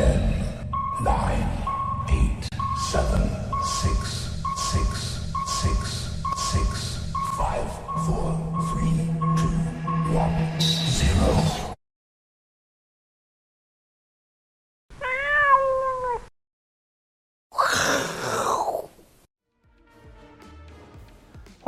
[0.00, 0.18] Ten,
[1.04, 1.29] nine,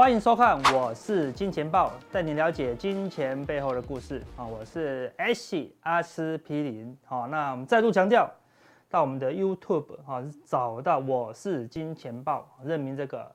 [0.03, 4.45] 欢迎收看，我是金钱豹，带你了解金钱背后的故事啊！
[4.45, 6.99] 我是 S 阿司匹林。
[7.05, 8.29] 好，那我们再度强调，
[8.91, 13.31] 到我们的 YouTube 啊，找到我是金钱豹，认明这个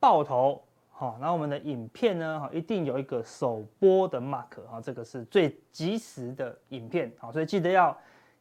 [0.00, 0.60] 豹头。
[0.90, 7.12] 好，然后我们的影片呢，哈，一定有一个首播的 mark 哈，这个是最及时的影片。
[7.16, 7.96] 好，所以记得要。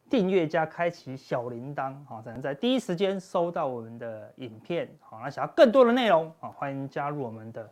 [0.10, 4.88] 订阅加开启小铃铛，好，才能在第一时间收到我们的影片。
[5.00, 7.68] 好，那想要更多的内容，好，欢迎加入我们的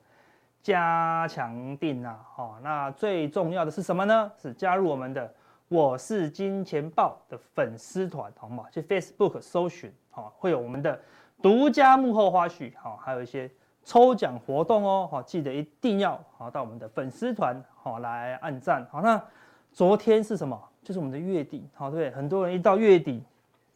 [0.62, 2.20] 加强錠啊。
[2.36, 4.32] 好，那最重要的是什么呢？
[4.36, 5.32] 是加入我们的
[5.68, 8.66] 我是金钱豹的粉丝团，好吗？
[8.72, 11.00] 去 Facebook 搜寻，好，会有我们的
[11.40, 13.50] 独家幕后花絮，好，还有一些
[13.84, 15.08] 抽奖活动哦。
[15.10, 18.84] 好，记得一定要好到我们的粉丝团，好来按赞。
[18.92, 19.24] 好，那
[19.72, 20.60] 昨天是什么？
[20.84, 22.16] 就是我们的月底，好，对不对？
[22.16, 23.24] 很多人一到月底，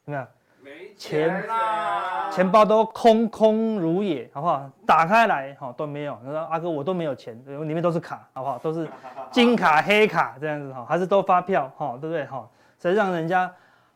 [0.03, 0.27] 怎么样？
[0.61, 4.69] 没钱啦，钱包都空空如也，好不好？
[4.85, 6.19] 打开来，好都没有。
[6.25, 8.57] 他说：“阿哥，我都没有钱，里面都是卡，好不好？
[8.57, 8.85] 都是
[9.31, 12.25] 金卡、黑卡这样子，哈，还是都发票，哈，对不对？
[12.25, 12.45] 哈，
[12.77, 13.49] 所以让人家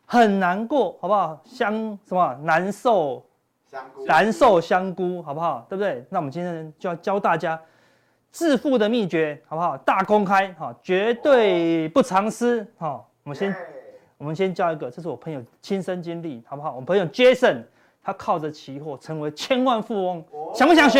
[0.05, 1.41] 很难过，好不好？
[1.43, 1.73] 香
[2.05, 3.21] 什么难受？
[3.69, 5.65] 香菇，难受香菇，好不好？
[5.67, 6.05] 对不对？
[6.09, 7.59] 那我们今天就要教大家。
[8.31, 9.77] 致富的秘诀，好不好？
[9.77, 13.03] 大公开，哈，绝对不藏私，哈。
[13.23, 13.55] 我们先，
[14.17, 16.71] 我们先教一个，这是我朋友亲身经历，好不好？
[16.71, 17.63] 我们朋友 Jason，
[18.01, 20.99] 他靠着期货成为千万富翁，想不想学？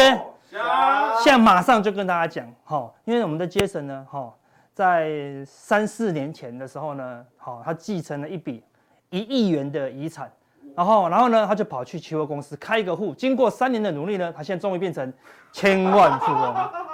[0.52, 1.22] 想。
[1.24, 4.32] 现在马上就跟大家讲，哈，因为我们的 Jason 呢，哈，
[4.74, 8.62] 在三四年前的时候呢，好，他继承了一笔
[9.10, 10.32] 一亿元的遗产，
[10.76, 15.12] 然后，然后呢，他就跑去期货公司开一个户，经过三年的努力呢，他现在终于变成
[15.52, 16.91] 千万富翁。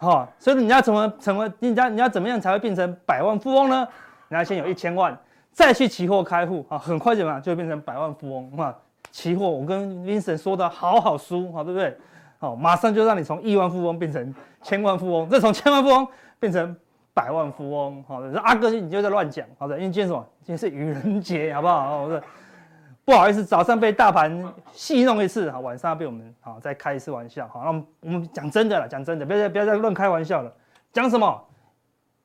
[0.00, 1.52] 好，所以你要怎么成为？
[1.58, 3.86] 你要你要怎么样才会变成百万富翁呢？
[4.28, 5.14] 你要先有一千万，
[5.52, 8.74] 再去期货开户啊，很快怎么样就变成百万富翁嘛？
[9.10, 11.94] 期货我跟 Vincent 说的好好书，好对不对？
[12.38, 16.08] 好，马上就让你从亿万富翁变成千万富翁，再从千万富翁
[16.38, 16.74] 变成
[17.12, 18.02] 百万富翁。
[18.08, 20.26] 好的，阿哥你就在乱讲，好的，因为今天什么？
[20.42, 21.98] 今天是愚人节，好不好？
[21.98, 22.22] 好的。
[23.10, 30.52] 不好意思，早上被大盘戏弄一次，好，晚上被我们好再开一次玩笑，好，那我们我们讲真的了，讲真的，不要再不要再乱开玩笑了。
[30.92, 31.44] 讲什么？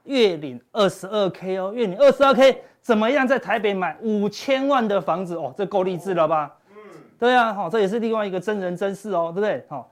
[0.04, 5.52] 月领二十二 K 哦，月领二十二 K，怎么样在台北买五千万的房子哦？
[5.58, 6.56] 这够励志了吧？
[6.70, 6.76] 嗯，
[7.18, 9.66] 对啊，好，这也是另外一个真人真事哦，对不对？
[9.68, 9.90] 好，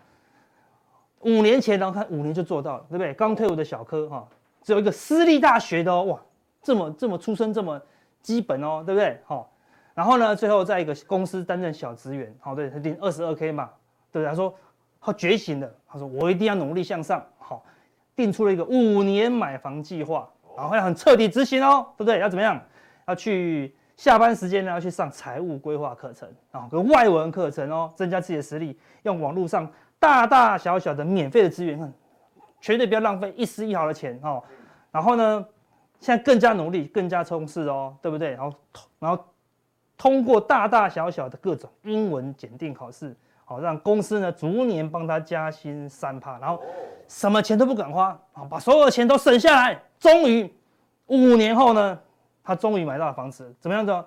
[1.22, 3.12] 五年前然后看五年就做到了，对不对？
[3.16, 4.28] 刚退伍的小科哈，
[4.62, 6.20] 只有一个私立大学的哦，哇，
[6.62, 7.82] 这么这么出身这么
[8.22, 9.20] 基本哦，对不对？
[9.26, 9.50] 好。
[9.96, 13.70] 然后呢，最后在一个公司担任小职员，好，对，他领二十二 K 嘛，
[14.12, 14.28] 对不对？
[14.28, 14.52] 他说
[15.00, 17.64] 他觉醒了，他说我一定要努力向上，好，
[18.16, 20.28] 定出了一个五年买房计划，
[20.58, 22.20] 然后要很彻底执行哦，对不对？
[22.20, 22.60] 要怎么样？
[23.06, 31.94] 要去下班时间呢，要去上财务规划课程，啊，跟外文课程哦，增加自己的实力，用网络上大大小小的免费的资源，
[32.60, 34.44] 绝对不要浪费一丝一毫的钱哦。
[34.92, 35.46] 然后呢，
[36.00, 38.32] 现在更加努力，更加充实哦，对不对？
[38.32, 38.58] 然后，
[38.98, 39.24] 然后。
[39.98, 43.16] 通过大大小小的各种英文检定考试，
[43.46, 46.62] 好让公司呢逐年帮他加薪三趴，然后
[47.08, 50.52] 什么钱都不敢花，啊，把所有的钱都省下来，终于
[51.08, 51.98] 五年后呢，
[52.44, 54.06] 他终于买到了房子，怎么样子？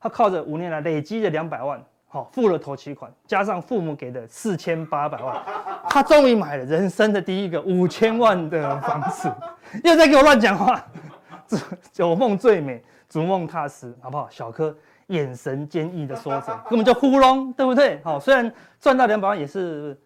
[0.00, 5.40] 他靠着五年来累积的两百万，好付了头期款，加上父母给的四千八百万，
[5.88, 9.32] 他终于买了人生的第一个五千万的房子。
[9.84, 10.84] 又在给我乱讲话，
[11.96, 14.26] 有梦最美，逐梦踏实，好不好？
[14.28, 14.74] 小柯。
[15.12, 18.00] 眼神坚毅的说着， 根本就糊弄，对不对？
[18.02, 18.50] 好，虽然
[18.80, 19.96] 赚到两百万也是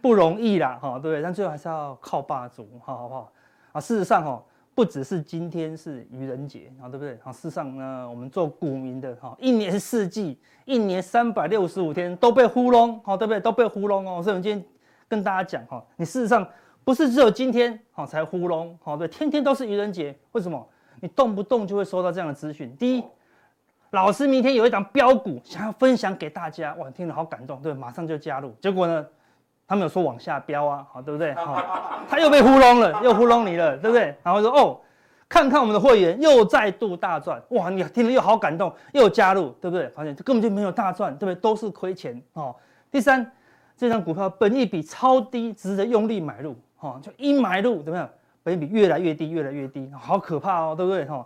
[0.00, 1.22] 不容易啦，哈，对不对？
[1.22, 3.32] 但最后还是要靠霸主，好好不好？
[3.72, 4.42] 啊，事实上，哈，
[4.74, 7.18] 不只是今天是愚人节，啊，对不对？
[7.22, 13.40] 啊，事实上呢，我们做股民的，哈，一年四季，一年三百六十五天都被糊弄，好，对不对？
[13.40, 14.22] 都被糊弄哦。
[14.22, 14.64] 所以，我们今天
[15.08, 16.46] 跟大家讲，哈，你事实上
[16.84, 20.66] 不是只有今天，好才糊弄，好，对，天天都是愚人节，为什么？
[21.00, 22.74] 你动不动就会收到这样的资讯。
[22.76, 23.04] 第一。
[23.94, 28.52] 老师明天有一档标股想要分享给大家，哇，听了好感动，对，马上就加入。
[28.60, 29.06] 结果呢，
[29.68, 31.32] 他们有说往下标啊，好，对不对？
[31.38, 34.12] 好，他又被糊弄了，又糊弄你了，对不对？
[34.24, 34.80] 然后说哦，
[35.28, 39.88] 看看我们的会员又再度大赚，哇，你听了又好感动，又加入，对不对？
[39.90, 41.34] 发现根本就没有大赚，对不对？
[41.36, 42.52] 都是亏钱哦。
[42.90, 43.24] 第三，
[43.76, 48.10] 这张股票本益比超低，值得用力买入，哈，就一买入怎么样？
[48.42, 51.04] 本益比越来越低，越来越低，好可怕哦，对不对？
[51.04, 51.24] 哈。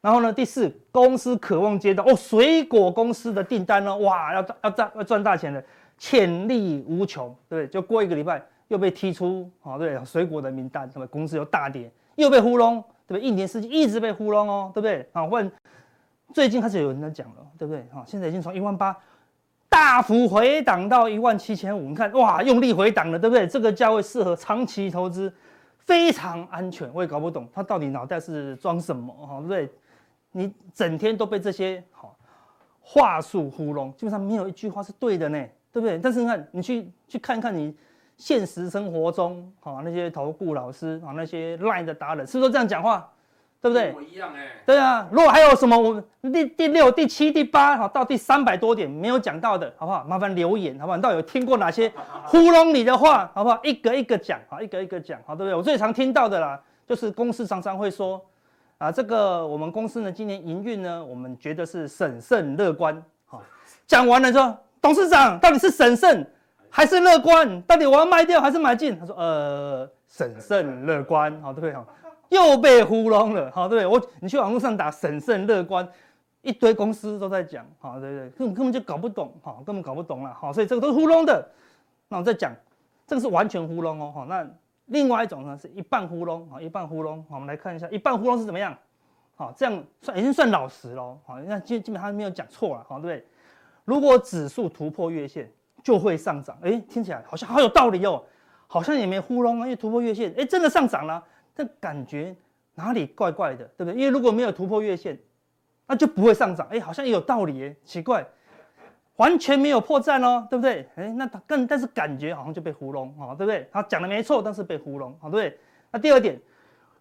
[0.00, 5.62] 然后呢，第四，公司渴望接到哦，水果公司的订单呢，哇，要要赚要赚大钱的，
[5.98, 7.68] 潜力无穷，对不对？
[7.68, 13.20] 就过一个礼拜又被踢出，啊，对，水果的名单，什么公司又大跌，又被糊弄，对不对？
[13.20, 15.04] 一年四季一直被糊弄哦，对不对？
[15.12, 15.50] 啊，问
[16.32, 17.80] 最近开始有人在讲了，对不对？
[17.92, 18.96] 啊，现在已经从一万八
[19.68, 23.48] 大幅回档到一万七千五，你看哇，用力回档了，对不对？
[23.48, 25.32] 这个价位适合长期投资，
[25.78, 26.88] 非常安全。
[26.94, 29.68] 我也搞不懂他到底脑袋是装什么，哈，对不对？
[30.32, 32.16] 你整天都被这些好
[32.80, 35.38] 话术糊弄，基本上没有一句话是对的呢，
[35.72, 35.98] 对不对？
[35.98, 37.76] 但是你看，你去去看看你
[38.16, 43.10] 现实生活中，好那些投顾老师啊，那些 Line 的达人，是不是都这样讲话？
[43.60, 43.92] 对不对？
[43.92, 44.52] 我一样哎。
[44.64, 46.00] 对啊，如果还有什么我
[46.32, 50.04] 第第六、第七、第八，好到第三百多点没有讲到的，好不好？
[50.04, 50.96] 麻烦留言，好不好？
[50.96, 51.92] 你到底有听过哪些
[52.24, 53.58] 糊弄你的话，好不好？
[53.64, 55.54] 一个一个讲，好，一个一个讲，好，对不对？
[55.54, 58.24] 我最常听到的啦，就是公司常常会说。
[58.78, 63.02] 啊，这个我们公司呢，今年营运呢，我们觉得是审慎乐观。
[63.26, 63.42] 好，
[63.88, 66.24] 讲完了说，董事长到底是审慎
[66.70, 67.60] 还是乐观？
[67.62, 68.96] 到底我要卖掉还是买进？
[68.96, 71.72] 他说，呃，审慎乐观，好，对不对？
[71.72, 71.84] 好，
[72.28, 73.86] 又被糊弄了，好，对不对？
[73.86, 75.86] 我你去网络上打审慎乐观，
[76.42, 78.30] 一堆公司都在讲，好，对不对？
[78.30, 81.44] 根本根本就搞不懂，好，根本搞不懂了，好，所以这个都是糊弄的。
[82.08, 82.52] 那我再讲，
[83.08, 84.48] 这个是完全糊弄哦，好，那。
[84.88, 87.22] 另外一种呢，是一半糊弄啊，一半糊弄。
[87.24, 88.76] 好，我们来看一下一半糊弄是怎么样。
[89.34, 91.18] 好，这样算已经算老实了。
[91.24, 93.26] 好，那基基本上没有讲错了，好，对不对？
[93.84, 95.50] 如果指数突破月线
[95.82, 98.22] 就会上涨，哎，听起来好像好有道理哦，
[98.66, 101.22] 好像也没糊弄啊，因为突破月线，哎，真的上涨了，
[101.54, 102.34] 但感觉
[102.74, 103.94] 哪里怪怪的，对不对？
[103.94, 105.18] 因为如果没有突破月线，
[105.86, 108.26] 那就不会上涨，哎，好像也有道理，哎，奇怪。
[109.18, 110.88] 完全没有破绽哦，对不对？
[110.96, 113.68] 哎，那他更但是感觉好像就被糊弄，啊，对不对？
[113.70, 115.58] 他讲的没错，但是被糊弄，啊，对不对？
[115.90, 116.40] 那第二点，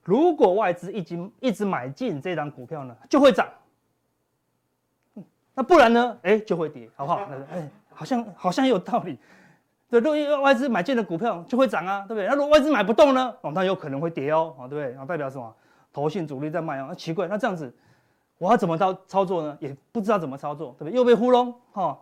[0.04, 3.48] 如果外资一直一直买进这档股票呢，就会涨。
[5.54, 6.18] 那不然呢？
[6.24, 7.28] 哎，就会跌，好不好？
[7.52, 9.18] 哎，好像好像有道理。
[9.90, 12.28] 对，如果外资买进的股票就会涨啊，对不对？
[12.28, 13.34] 那如果外资买不动呢？
[13.42, 14.90] 哦，那有可能会跌哦，啊，对不对？
[14.92, 15.56] 然后代表什么？
[15.94, 16.88] 投信主力在卖哦。
[16.90, 17.72] 那奇怪，那这样子
[18.38, 19.58] 我要怎么操操作呢？
[19.60, 20.94] 也不知道怎么操作，对不对？
[20.96, 21.98] 又被糊弄，哈。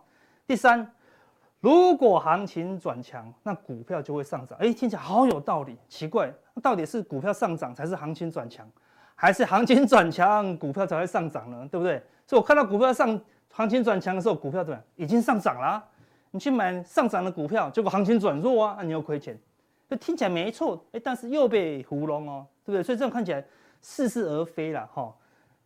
[0.46, 0.88] 第三，
[1.58, 4.56] 如果行情转强，那股票就会上涨。
[4.60, 5.76] 哎，听起来好有道理。
[5.88, 6.32] 奇怪，
[6.62, 8.64] 到底是股票上涨才是行情转强，
[9.16, 11.66] 还是行情转强股票才会上涨呢？
[11.68, 12.00] 对不对？
[12.28, 13.20] 所以我看到股票上
[13.50, 14.84] 行情转强的时候，股票怎么样？
[14.94, 15.84] 已经上涨了。
[16.30, 19.36] 你去买上涨的股票，结果行情转弱啊，那你又亏钱。
[19.88, 22.84] 这听起来没错，哎，但是又被糊弄哦，对不对？
[22.84, 23.44] 所以这样看起来
[23.82, 25.12] 似是而非了哈。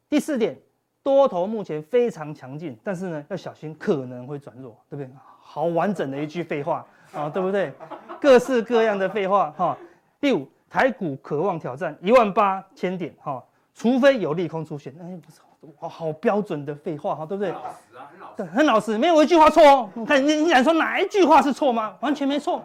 [0.09, 0.59] 第四点。
[1.03, 5.11] 多头目前非常强劲，但是呢，要小心可能会转弱，对不对？
[5.41, 7.73] 好完整的一句废话啊，对不对？
[8.21, 9.77] 各式各样的废话哈。
[10.21, 13.43] 第五，台股渴望挑战一万八千点哈，
[13.75, 14.95] 除非有利空出现。
[15.01, 15.41] 哎，不是，
[15.79, 17.51] 好好标准的废话哈，对不对？
[17.51, 18.35] 很老实啊，很老实。
[18.37, 19.91] 对，很老实，没有一句话错哦。
[19.95, 21.97] 你看，你你敢说哪一句话是错吗？
[22.01, 22.63] 完全没错。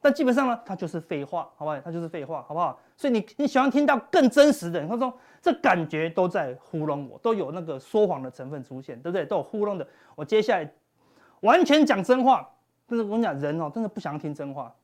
[0.00, 1.78] 但基本上呢，它就是废话，好不好？
[1.84, 2.78] 它就是废话，好不好？
[2.96, 5.12] 所以你你喜欢听到更真实的，他说。
[5.40, 9.24] 这感觉都在糊弄我，都有那个说谎的成分出现，对不对？
[9.24, 9.86] 都有糊弄的。
[10.14, 10.70] 我接下来
[11.40, 12.48] 完全讲真话，
[12.86, 14.74] 但是我跟你讲，人哦，真的不想听真话。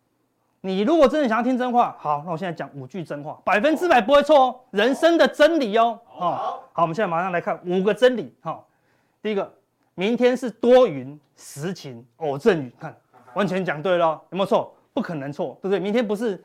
[0.60, 5.98] 你如果真的想要听真话，好，那我现在讲五句真话，百分之百不会错哦，人生的真理哦。
[6.06, 8.32] 好，好，我们现在马上来看五个真理。
[8.42, 8.64] 哈，
[9.20, 9.52] 第一个，
[9.94, 12.96] 明天是多云时晴偶阵雨，看，
[13.34, 14.72] 完全讲对了，有没有错？
[14.94, 15.80] 不可能错，对不对？
[15.80, 16.44] 明天不是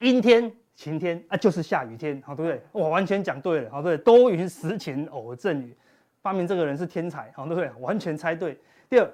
[0.00, 0.52] 阴天。
[0.76, 2.62] 晴天啊，就是下雨天，好，对不对？
[2.70, 3.96] 我完全讲对了，好，对？
[3.96, 5.74] 多云时晴偶阵雨，
[6.20, 7.70] 发明这个人是天才，好，对不对？
[7.80, 8.60] 完全猜对。
[8.88, 9.10] 第二，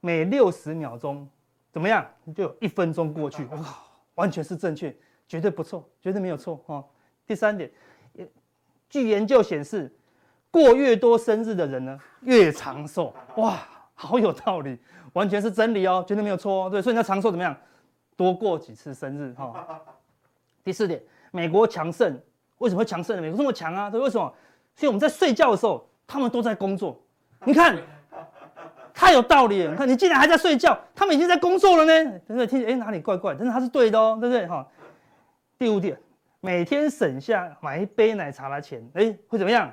[0.00, 1.26] 每六十秒钟
[1.72, 2.06] 怎么样？
[2.36, 3.58] 就有一分钟过去，哇，
[4.16, 4.94] 完全是正确，
[5.26, 6.84] 绝对不错，绝对没有错，哈。
[7.26, 7.70] 第三点，
[8.90, 9.90] 据研究显示，
[10.50, 13.58] 过越多生日的人呢，越长寿，哇，
[13.94, 14.78] 好有道理，
[15.14, 17.56] 完全是真理哦，绝对没有错哦，对，所以你要长寿怎么样？
[18.18, 19.80] 多过几次生日哈。
[20.64, 22.20] 第四点，美国强盛，
[22.58, 23.22] 为什么会强盛？
[23.22, 23.88] 美国这么强啊？
[23.88, 24.34] 对，为什么？
[24.74, 27.00] 所以我们在睡觉的时候，他们都在工作。
[27.44, 27.78] 你看，
[28.92, 29.70] 太有道理了。
[29.70, 32.18] 你看，你竟然还在睡觉，他们已经在工作了呢。
[32.26, 32.46] 对不对？
[32.46, 33.34] 听，哎，哪里怪怪？
[33.34, 34.46] 但是他是对的哦，对不对？
[34.48, 34.66] 哈。
[35.56, 35.96] 第五点，
[36.40, 39.72] 每天省下买一杯奶茶的钱，哎，会怎么样？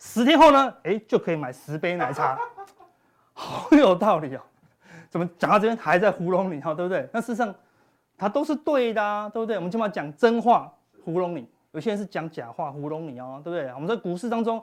[0.00, 0.74] 十天后呢？
[0.82, 2.36] 哎，就可以买十杯奶茶，
[3.32, 4.40] 好有道理哦。
[5.08, 6.60] 怎么讲到这边还在糊弄你？
[6.60, 7.08] 哈，对不对？
[7.12, 7.54] 那事实上。
[8.16, 9.56] 它都是对的啊，对不对？
[9.56, 10.72] 我们起码讲真话
[11.04, 13.72] 糊弄你，有些人是讲假话糊弄你哦，对不对？
[13.74, 14.62] 我们在股市当中，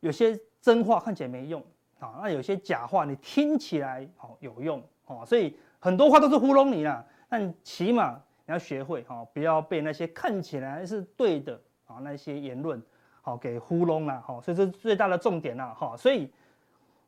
[0.00, 1.62] 有些真话看起来没用
[2.00, 7.04] 啊，那有些假话你听起来好有用哦，所以很多话都是糊弄你啦。
[7.28, 8.14] 但起码
[8.46, 12.82] 你要学会哈，不要被那些看起来是对的啊那些言论
[13.20, 16.30] 好给糊弄了，好，所以这是最大的重点了，哈，所以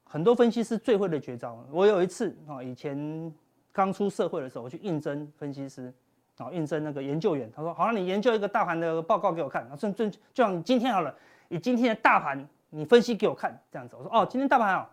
[0.04, 1.58] 很多分析师最会的绝招。
[1.72, 3.32] 我有一次啊，以前
[3.72, 5.92] 刚出社会的时候，我去应征分析师，
[6.38, 11.14] 啊，应征那个研究员，他说好，那你研究一个大盘的报告给我看，啊，就就就像你今天好了，
[11.48, 14.90] 你今天的大盘你分析给我看，这样子，我说哦，今天大盘啊，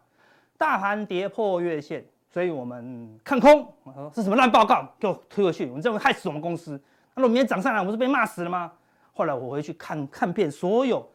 [0.57, 3.71] 大盘跌破月线，所以我们看空。
[3.83, 6.79] 我说是什么烂报告，给我推回去，我认为害死我们公司。
[7.15, 8.71] 那我明天涨上来，我们是被骂死了吗？
[9.13, 11.07] 后来我回去看看遍所有。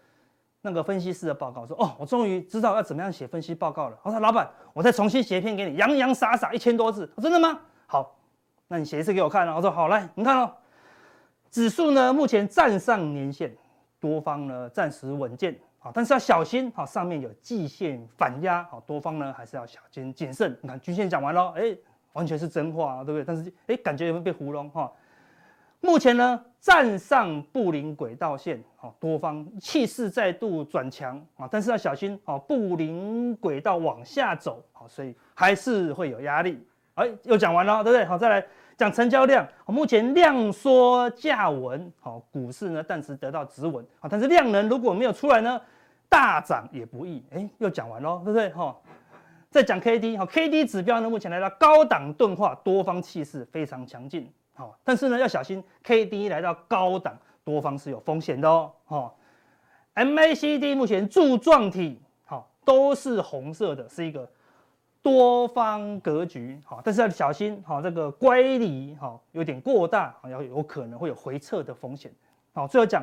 [0.64, 7.60] 那个分析师的报告说：“哦，我终于知道要怎么样写分析报告了。”我说：“老板，我再重新写一篇给你，洋洋洒洒一千多字。”真的吗？
[7.86, 8.16] 好，
[8.68, 9.54] 那你写一次给我看了。
[9.54, 10.52] 我说：“好，来，你看哦，
[11.50, 13.54] 指数呢目前站上年线，
[13.98, 20.56] 多方呢暂时稳健，啊，但是要小心，好，上面有季线反压，好，多方呢还是要小心谨慎。
[20.62, 21.76] 你看均线讲完了，哎，
[22.12, 23.24] 完全是真话，对不对？
[23.24, 24.90] 但是哎，感觉有没有被糊弄哈？
[25.84, 36.64] 目前呢，站上布林轨道线，好，多方气势再度转强啊，但是要小心哦，布林轨道往下走，好，所以还是会有压力。
[36.94, 38.04] 哎，又讲完了，对不对？
[38.04, 38.46] 好，再来
[38.76, 45.60] 讲成交量，目前量缩价稳，好，股市呢暂时得到止稳，好，但是量能如果没有出来呢，
[46.08, 47.24] 大涨也不易。
[47.30, 48.48] 哎，又讲完了，对不对？
[48.50, 48.76] 哈，
[49.50, 54.32] 再讲 K D，好，K D 指标呢目前来到高档钝化，多方气势非常强劲。
[54.54, 58.70] 好，但是呢，要小心，K D 来到高档，多方是有风险的哦。
[58.84, 59.16] 好
[59.94, 64.30] ，M A C D 目前柱状体好都是红色的，是一个
[65.00, 66.60] 多方格局。
[66.64, 72.12] 好，但是要小心，好这个乖离好有点过大，好要有可能会有回撤的风险。
[72.52, 73.02] 好，最后讲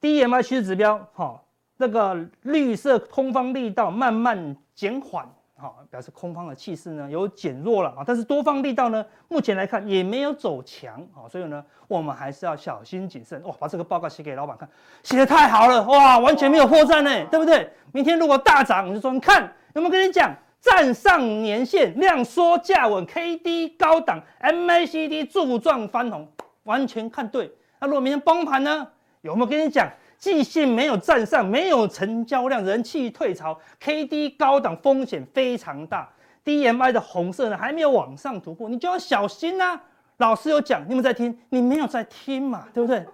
[0.00, 1.44] D M I 趋势指标，好
[1.76, 5.28] 那个绿色空方力道慢慢减缓。
[5.60, 13.42] 好，表示空方的气势呢有减弱了啊，但是多方力道呢，目前来看也没有走强啊，所以呢，我们还是要小心谨慎。
[13.44, 14.66] 哇，把这个报告写给老板看，
[15.02, 17.70] 写的太好了，哇，完全没有破绽呢，对不对？
[17.92, 26.26] 明天如果大涨，我就说你看有没有跟你讲，站上年线，量缩价稳，K D 高档，M A C D 柱状翻红，
[26.62, 27.52] 完全看对。
[27.80, 28.88] 那如果明天崩盘呢，
[29.20, 29.86] 有没有跟你讲？
[30.20, 36.08] 季线没有站上，没有成交量，人气退潮，K D 高档风险非常大
[36.44, 39.80] ，D M I 的红色呢还没有往上突破，你就要小心呐、
[40.18, 43.04] 老师有讲，你们在听，你没有在听嘛，对不对？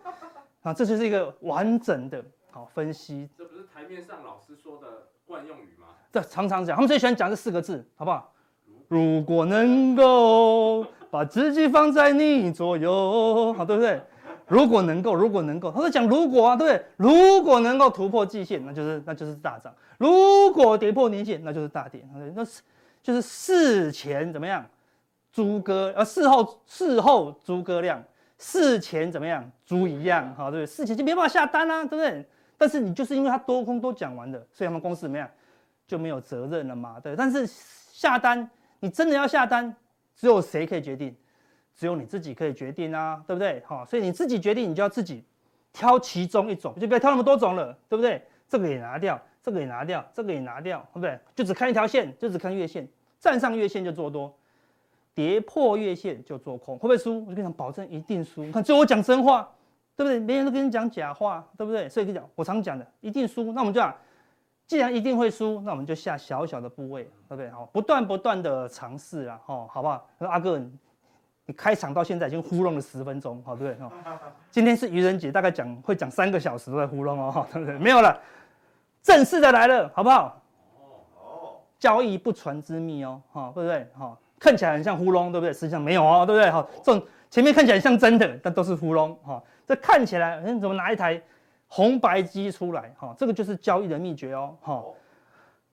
[0.62, 3.28] 啊，这就是一个完整的好分析。
[3.38, 4.86] 这不是台面上老师说的
[5.25, 5.86] 惯用语吗？
[6.10, 8.32] 对，常常讲，他们最喜欢讲这四个字，好不好？
[8.88, 14.02] 如果能够把自己放在你左右，好，对不对？
[14.48, 16.86] 如果能够，如果能够，他在讲如果啊，对不对？
[16.96, 22.06] 如果能够突破季线，那就是那就是大涨；如果跌破年线，那就是大跌。
[22.34, 22.62] 那是
[23.02, 24.64] 就是事前怎么样，
[25.32, 28.02] 猪哥呃，事后事后猪哥亮，
[28.38, 30.66] 事前怎么样，猪一样，好，对不对？
[30.66, 32.24] 事前就没办法下单啊，对不对？
[32.56, 35.28] 但是你就是因为他多空都讲完了，所以他们公司怎么样
[35.86, 37.14] 就没有责任了嘛，对。
[37.16, 38.48] 但是下单，
[38.80, 39.74] 你真的要下单，
[40.16, 41.14] 只有谁可以决定？
[41.76, 43.62] 只有你自己可以决定啊，对不对？
[43.66, 45.23] 好，所以你自己决定，你就要自己
[45.73, 48.23] 挑其中一种，就不要挑那么多种了，对不对？
[48.49, 51.18] 这个也拿掉，这个也拿掉，这个也拿掉，对不对？
[51.35, 52.88] 就只看一条线，就只看月线，
[53.21, 54.35] 站上月线就做多，
[55.14, 57.21] 跌破月线就做空，会不会输？
[57.26, 58.50] 我就跟你讲，保证一定输。
[58.52, 59.47] 看，最后我讲真话，
[59.95, 60.18] 对不对？
[60.18, 61.88] 没人都跟你讲假话，对不对？
[61.88, 63.52] 所以跟你讲，我常讲的，一定输。
[63.52, 63.95] 那我们就讲，
[64.66, 67.50] 既然一定会输，那我们就下小小的部位，对不对？
[67.50, 70.09] 好，不断不断的尝试啊，哦，好不好？
[70.21, 70.59] 阿哥。
[71.46, 73.88] 你开场到现在已经糊弄了十分钟，好对不对？
[74.50, 77.78] 今天是愚人节，大概讲会讲三个小时都在糊弄哦，对不对？
[77.78, 78.20] 没有了，
[79.00, 80.42] 正式的来了，好不好？
[81.14, 83.86] 哦，交易不传之秘哦，哈，对不对？
[83.96, 85.52] 哈，看起来很像糊弄，对不对？
[85.52, 86.50] 实际上没有哦，对不对？
[86.50, 89.40] 哈，这种前面看起来像真的，但都是糊弄，哈。
[89.64, 91.20] 这看起来，嗯，怎么拿一台
[91.68, 92.92] 红白机出来？
[92.98, 94.82] 哈，这个就是交易的秘诀哦，哈。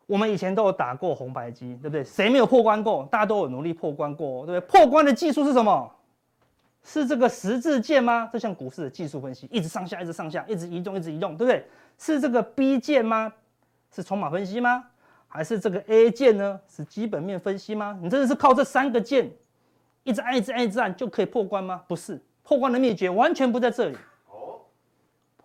[0.05, 2.03] 我们以前都有打过红白机，对不对？
[2.03, 3.07] 谁没有破关过？
[3.12, 4.69] 大家都有努力破关过，对不对？
[4.69, 5.89] 破关的技术是什么？
[6.83, 8.29] 是这个十字键吗？
[8.31, 11.65] 这像股市的技术分析，一直上下，一直上下，一直移动，一直移动，对不对？
[11.98, 13.31] 是这个 B 键吗？
[13.95, 14.83] 是筹码分析吗？
[15.29, 16.60] 还是这个 A 键呢？
[16.67, 17.98] 是基本面分析吗？
[18.01, 19.31] 你真的是靠这三个键，
[20.03, 21.81] 一直按，一直按，一直按就可以破关吗？
[21.88, 23.98] 不是，破关的秘诀完全不在这里。
[24.29, 24.60] 哦，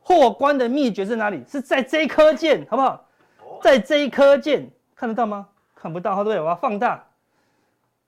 [0.03, 1.43] 破关的秘诀在哪里？
[1.47, 3.08] 是在这一颗键，好不好？
[3.63, 5.49] 在这一颗键看得到吗？
[5.75, 6.41] 看不到，对不对？
[6.41, 7.05] 我要放大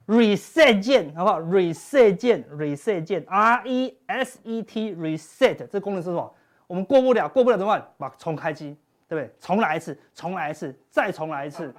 [0.06, 6.34] ，reset 键，好不好？reset 键，reset 键，R E S E T reset，这功能是什么？
[6.66, 7.86] 我们过不了，过不了怎么办？
[7.96, 8.76] 把重开机，
[9.08, 9.34] 对不对？
[9.38, 11.72] 重来一次，重来一次，再重来一次。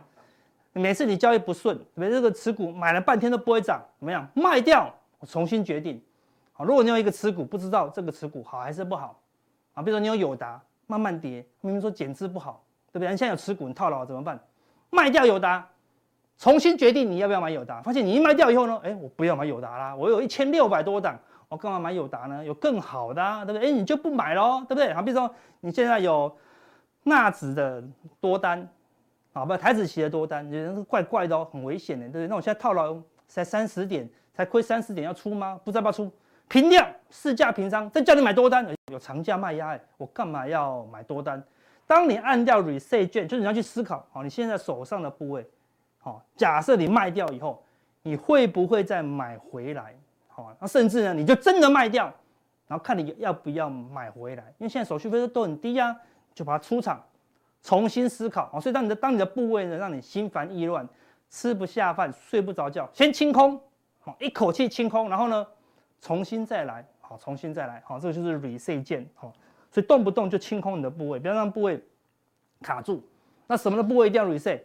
[0.74, 2.12] 每次你交易不顺，对不对？
[2.12, 4.26] 这个持股买了半天都不会涨，怎么样？
[4.34, 6.02] 卖掉，我重新决定。
[6.54, 9.20] 好，如果你有一个持股，不知道这个持股好还是不好，
[9.74, 10.62] 啊，比如说你有友达。
[10.88, 13.10] 慢慢跌，明明说减资不好，对不对？
[13.10, 14.40] 你现在有持股，你套牢怎么办？
[14.90, 15.68] 卖掉友达，
[16.38, 17.82] 重新决定你要不要买友达。
[17.82, 21.18] 发现你一卖掉以后呢，哎，我不要买友达啦，我有一千六百多档，
[21.48, 22.44] 我干嘛买友达呢？
[22.44, 23.70] 有更好的、啊，对不对？
[23.70, 24.94] 哎，你就不买喽，对不对？
[24.94, 26.36] 好，比如说你现在有
[27.04, 27.84] 纳指的
[28.20, 28.68] 多单，
[29.34, 32.28] 啊，不，台指期的多单，觉得是怪怪的哦，很危险的，对不对？
[32.28, 35.60] 那我现在套牢才三十点，才亏三十点，要出吗？
[35.64, 36.12] 不知道要出？
[36.50, 41.42] 平掉，市价平仓，再叫你买多单，有长价卖压，我干嘛要买多单？
[41.92, 45.46] 当你按掉 reset 键，就是你要去思考，好，你现在手上的部位，
[46.00, 47.62] 好，假设你卖掉以后，
[48.02, 49.94] 你会不会再买回来？
[50.30, 52.06] 好，那甚至呢，你就真的卖掉，
[52.66, 55.94] 然后看你要不要买回来，因为现在手续费都很低啊，
[56.34, 57.04] 就把它出场，
[57.62, 58.58] 重新思考好。
[58.62, 60.88] 所以当你的当你的部位呢，让你心烦意乱，
[61.30, 63.60] 吃不下饭，睡不着觉，先清空，
[64.00, 65.46] 好，一口气清空，然后呢？
[66.00, 69.34] 重新再来，好，重新再来，好，这个就是 reset 键，好，
[69.72, 71.82] 所以动不动就清空你的部位，不要让部位
[72.62, 73.04] 卡住。
[73.48, 74.62] 那什么的部位一定要 reset？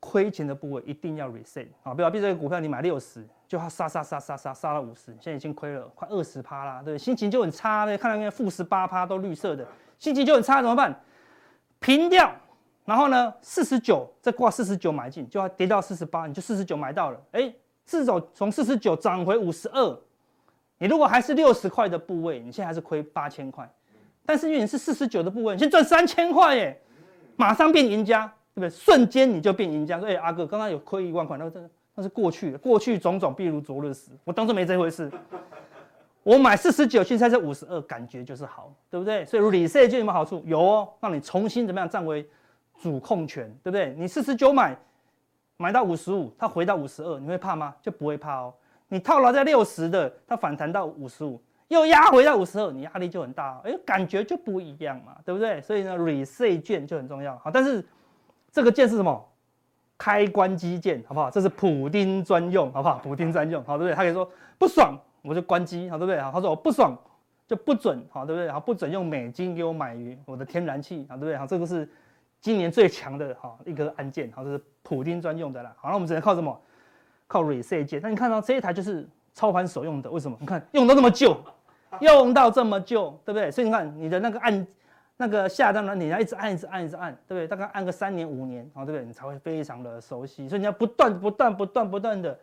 [0.00, 9.64] 亏钱的部位一定要 reset，好，比如比如这个股票你买六十，就要杀杀杀杀杀杀了五十，现在已经亏了快二十趴啦，对，心情就很差，的，看到那个负十八趴都绿色的，
[10.00, 11.00] 心情就很差，怎么办？
[11.78, 12.34] 平掉，
[12.84, 17.54] 然后呢，四十九再挂四十九买进，就要跌到四十八，你就四十九买到了，哎，
[17.86, 19.98] 至少从四十九涨回五十二。
[20.78, 23.72] 你如果还是六十块的部位，你现在还是亏八千块，
[24.24, 26.80] 但是因为你是四十九的部位，你先赚三千块耶，
[27.36, 28.70] 马上变赢家，对不对？
[28.70, 29.98] 瞬间你就变赢家。
[29.98, 35.10] 说，哎，阿哥，刚刚有亏一万块，那真的那是过去的，过去种种譬如昨日死，我当作没这回事。
[36.22, 39.24] 我买四十九，现在是五十二，感觉就是好，对不对？
[39.24, 40.40] 所以 reset 就有什么好处？
[40.46, 42.24] 有哦，让你重新怎么样占为
[42.80, 43.92] 主控权，对不对？
[43.98, 44.78] 你四十九买，
[45.56, 47.74] 买到五十五，它回到五十二，你会怕吗？
[47.82, 48.54] 就不会怕哦。
[48.86, 55.60] 你套牢在六十的，它反弹到五十五，又压回到五十二，你压力就很大，哎，感觉就不一样嘛，对不对？
[55.60, 57.36] 所以呢，reset 键就很重要。
[57.38, 57.84] 好，但是
[58.50, 59.28] 这个键是什么？
[59.98, 61.30] 开关机键，好不好？
[61.30, 62.98] 这是普丁专用，好不好？
[62.98, 63.94] 普丁专用，好，对不对？
[63.94, 66.20] 他可以说不爽我就关机，好，对不对？
[66.20, 66.96] 好，他说我不爽
[67.46, 68.50] 就不准，好，对不对？
[68.50, 71.36] 好，不准用美金给我买鱼我的天然气，好，对不对？
[71.36, 71.88] 好，这个是
[72.40, 75.72] 今年最强的哈一个按键，好，这是普丁专用的啦。
[75.76, 76.60] 好，那我们只能靠什么？
[77.28, 80.36] 靠 reset 键，那你看到这一台就是操盘手用的，为什么？
[80.40, 81.34] 你看用到这么旧，
[82.02, 83.50] 用到这么旧，对不对？
[83.50, 84.66] 所以你看你的那个按
[85.16, 87.46] 那个下单呢，你要一直按，一直按，一直按，对不对？
[87.46, 89.04] 大概按个三年五年，对不对？
[89.04, 90.48] 你才会非常的熟悉。
[90.48, 92.38] 所以你要不断不断不断不断的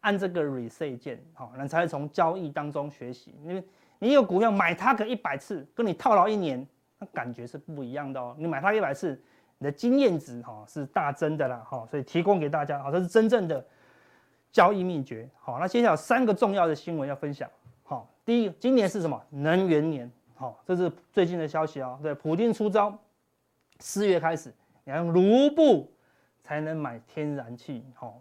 [0.00, 3.34] 按这个 reset 键，好，你才会从交易当中学习。
[3.44, 3.62] 因为
[3.98, 6.66] 你有股票买它个一百次，跟你套牢一年，
[6.98, 8.34] 那感觉是不一样的哦。
[8.38, 9.20] 你买它一百次，
[9.58, 13.64] 你的经验值哈是大增的啦，哈，所以提供给大家，好，这是真正的。
[14.50, 17.48] 交易秘诀，好，那接下来有三个重要的新闻要分享，
[17.92, 19.22] 好，第一，今年是什么？
[19.28, 22.98] 能源年，好，这是最近的消息啊，对，普丁出招，
[23.80, 24.50] 四月开始，
[24.84, 25.92] 你要用卢布
[26.42, 28.18] 才能买天然气，好，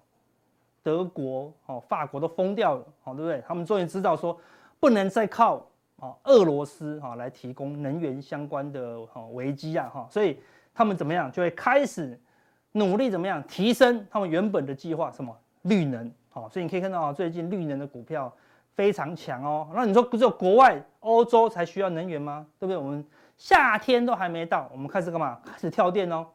[0.84, 3.42] 德国、好，法国都疯掉了，好，对不对？
[3.48, 4.38] 他们终于知道说，
[4.78, 5.66] 不能再靠
[6.02, 10.38] 啊俄罗斯哈来提供能源相关的哈危机啊，哈，所以
[10.74, 12.20] 他们怎么样就会开始
[12.74, 16.12] 努力怎么样提升他们原本的计划，什么绿能。
[16.30, 18.34] 好，所以你可以看到啊，最近绿能的股票
[18.82, 19.68] 非常强哦。
[19.76, 22.48] 那你说不是有国外欧洲才需要能源吗？
[22.58, 22.76] 对不对？
[22.76, 23.06] 我们
[23.38, 25.40] 夏天都还没到，我们开始干嘛？
[25.46, 26.26] 开始跳电哦。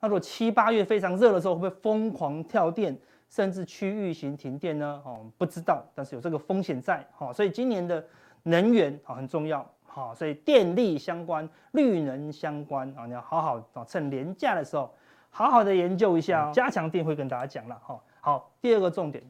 [0.00, 5.02] 那如果七八月非常热的时候，会不会疯狂跳电，甚至区域型停电呢？
[5.04, 7.06] 哦，不知道，但是有这个风险在。
[7.14, 8.02] 好，所以今年的
[8.44, 9.62] 能源啊很重要。
[9.84, 14.90] 好，所以电力相关、绿能相关啊，你要好好啊，趁连假的时候
[15.28, 16.50] 好好的研究一下。
[16.52, 18.00] 加强电会跟大家讲了哈。
[18.22, 19.22] 好，第二个重点，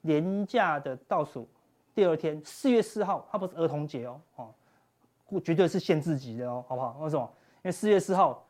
[0.00, 1.46] 廉价的倒数
[1.98, 6.96] 第二天，四月四号，它不是儿童节哦，哦，绝对是限制级的哦，好不好？
[7.00, 7.28] 为什么？
[7.56, 8.46] 因为四月四号，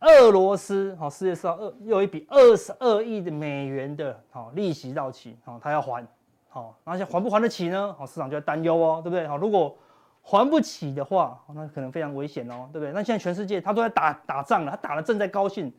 [0.00, 6.06] 俄罗斯，好，四月四号二又有一笔二十二亿的美元的，好，利息到期，好，他要还，
[6.50, 7.96] 好，而且还不还得起呢？
[7.98, 9.26] 好，市场就要担忧哦，对不对？
[9.26, 9.74] 好，如果
[10.20, 12.92] 还不起的话，那可能非常危险哦，对不对？
[12.92, 15.72] 那现在全世界他都在打打仗了，他打的正在高兴。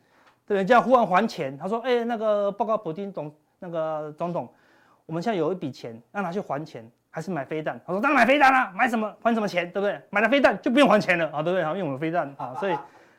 [0.44, 4.52] 对，人家忽然还钱，他说：“哎、那个报告普丁总那个总统，
[5.10, 10.00] 我们现在有一笔钱，让他去还钱，还是买飞弹？”他说：“当然买飞弹啦，买什么还什么钱，对不对？
[10.08, 11.64] 买了飞弹就不用还钱了啊，对不对？
[11.64, 12.78] 好，因为我们飞弹啊，所以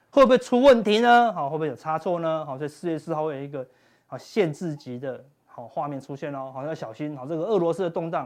[0.09, 1.33] 会不会出问题呢？
[1.33, 2.45] 好，会不会有差错呢？
[2.45, 3.67] 好，所以四月四号会有一个
[4.07, 7.17] 好限制级的好画面出现哦，好要小心。
[7.17, 8.25] 好，这个俄罗斯的动荡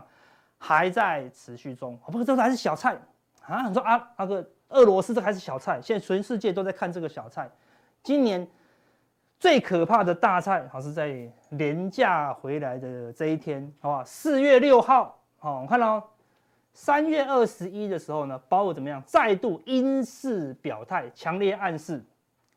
[0.59, 1.97] 还在持续中。
[2.05, 2.95] 不过这个还是小菜
[3.47, 7.49] 啊，你说啊，那个俄罗斯这还是小菜，现在全世界都在看这个小菜，
[8.03, 8.47] 今年。
[9.45, 11.15] 最可怕的大菜，好是在
[11.49, 14.03] 连假回来的这一天，好不好？
[14.03, 16.03] 四月六号，好，我看到
[16.73, 18.99] 三月二十一的时候呢，鲍尔怎么样？
[19.05, 22.03] 再度鹰式表态，强烈暗示，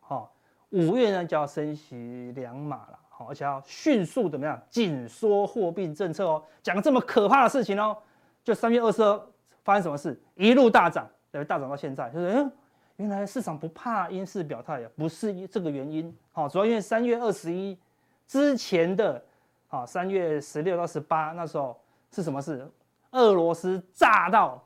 [0.00, 0.32] 好，
[0.70, 4.58] 五月呢就要升息两码了，好，而且要迅速怎么样？
[4.70, 7.94] 紧缩货币政策哦，讲这么可怕的事情哦，
[8.42, 9.26] 就三月二十二
[9.62, 10.18] 发生什么事？
[10.36, 12.52] 一路大涨，对，大涨到现在，就是嗯，
[12.98, 17.78] 原来市场不怕鹰式表态啊，不是这个原因，好，主要因为三月二十一
[18.26, 19.22] 之前的，
[19.68, 21.80] 啊，三月十六到十八那时候
[22.10, 22.68] 是什么事？
[23.12, 24.60] 俄罗斯炸到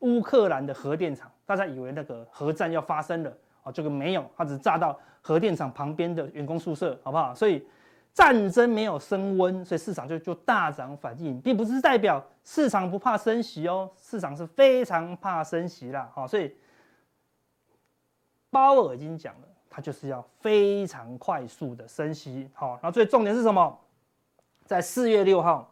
[0.00, 3.30] 乌克兰的核电厂，大家以为那个核战要发生了
[3.62, 7.34] 啊，这个没有，它只炸到核电厂旁边的员工宿舍，好不好？
[7.34, 7.66] 所以
[8.14, 16.56] 战争没有升温，所以市场就就大涨反应，并不是代表市场不怕升息哦，市场是非常怕升息啦，好，所以
[18.50, 23.78] 鲍尔已经讲了，他就是要非常快速的升息，好，然后最重点是什么？
[24.64, 25.70] 在四月六号，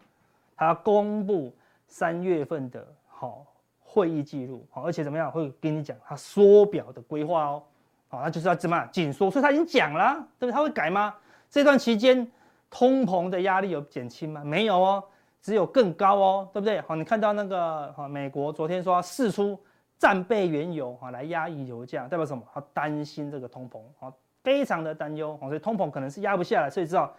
[0.57, 1.55] 他要公布。
[1.89, 3.47] 三月份的好
[3.81, 7.63] 会议记录，好，而且怎么样会跟你讲他缩表的规划哦，
[8.09, 10.53] 好，那就是要怎么样紧缩，所以他已经讲了，对不对？
[10.53, 11.15] 他会改吗？
[11.49, 12.29] 这段期间
[12.69, 14.43] 通膨的压力有减轻吗？
[14.43, 15.05] 没有哦，
[15.41, 16.81] 只有更高哦，对不对？
[16.81, 19.57] 好，你看到那个好，美国昨天说要试出
[19.99, 22.43] 战备原油啊来压抑油价，代表什么？
[22.53, 27.15] 他担心这个通膨，啊，非常的担忧，所以通膨可能是压不下来，所以知道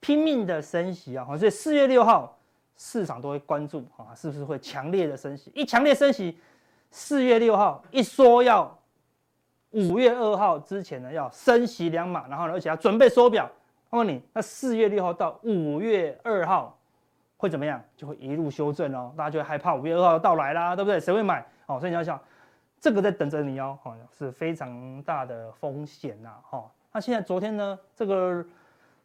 [0.00, 2.36] 拼命的升息啊，所以四月六号。
[2.74, 5.52] 市场都会关注啊，是不是会强烈的升息？
[5.54, 6.36] 一强烈升息，
[6.90, 8.76] 四月六号一说要
[9.72, 13.48] 五月二号之前呢要升息两码，然后呢而且要准备缩表。
[13.90, 16.76] 我问你，那四月六号到五月二号
[17.36, 17.80] 会怎么样？
[17.94, 20.98] 就会一路修正哦，大家就会害怕五月二号到来啦，对不对？
[20.98, 21.46] 谁会买？
[21.76, 22.20] 哦，所以你要想，
[22.80, 26.70] 这个在等着你哦，好，是非常大的风险呐，哈。
[26.92, 28.44] 那现在昨天呢，这个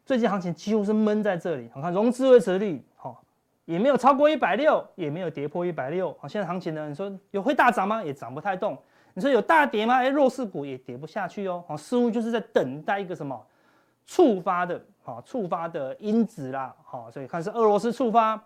[0.04, 3.22] 最近行情几乎是闷在这里，我看融资维持率，好。
[3.64, 6.10] 也没有超过一百六，也没有跌破一百六。
[6.18, 6.88] 好，现在行情呢？
[6.88, 8.02] 你说有会大涨吗？
[8.02, 8.74] 也涨不太动。
[9.12, 9.96] 你说有大跌吗？
[9.96, 11.62] 哎，弱势股也跌不下去哦。
[11.68, 13.38] 好，似乎就是在等待一个什么
[14.06, 16.74] 触发的，好，触发的因子啦。
[16.82, 18.42] 好，所以看是俄罗斯触发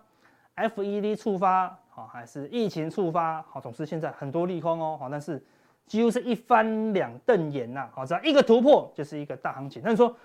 [0.57, 3.41] ，FED 触发，好，还是疫情触发？
[3.43, 4.97] 好，总之现在很多利空哦。
[4.99, 5.43] 好，但是
[5.85, 7.89] 几乎是一翻两瞪眼呐。
[7.93, 9.81] 好，这样一个突破就是一个大行情。
[9.83, 10.15] 但是说？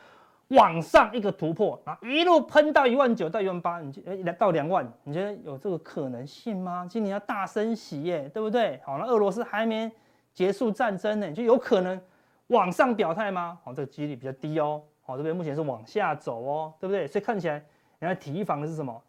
[0.52, 6.86] 往上一个突破啊，一路喷到一万九到一万八，你觉得到两万，你觉得有这个可能性吗？
[6.88, 8.80] 今年要大升息耶，对不对？
[8.82, 9.92] 好，那俄罗斯还没
[10.32, 12.00] 结束战争呢，就有可能
[12.46, 13.58] 往上表态吗？
[13.62, 14.82] 好，这个几率比较低哦。
[15.02, 17.06] 好，这边目前是往下走哦，对不对？
[17.06, 17.62] 所以看起来，
[17.98, 19.02] 人家提防的是什么？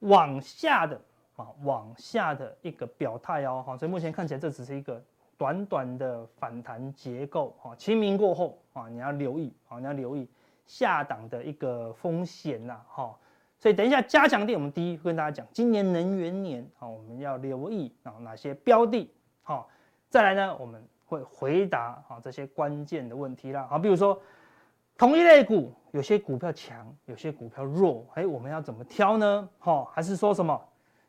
[0.00, 1.00] 往下的
[1.36, 3.62] 啊，往下的一个表态哦。
[3.66, 5.02] 好，所以目前看起来这只是一个
[5.36, 7.54] 短短的反弹结构。
[7.60, 10.28] 好，清明过后啊，你要留意，啊，你要留意。
[10.66, 13.14] 下档的一个风险呐，哈，
[13.58, 19.68] 所以等一下加强点，我们第一跟大家讲，今年能源年，好，我们要留意啊哪些标的，好，
[20.08, 24.18] 再来呢，我们会回答啊这些关键的问题啦，好，比如说
[24.96, 29.46] 同一类股，有些股票强，有些股票弱，哎，我们要怎么挑呢？
[29.58, 30.58] 好，还是说什么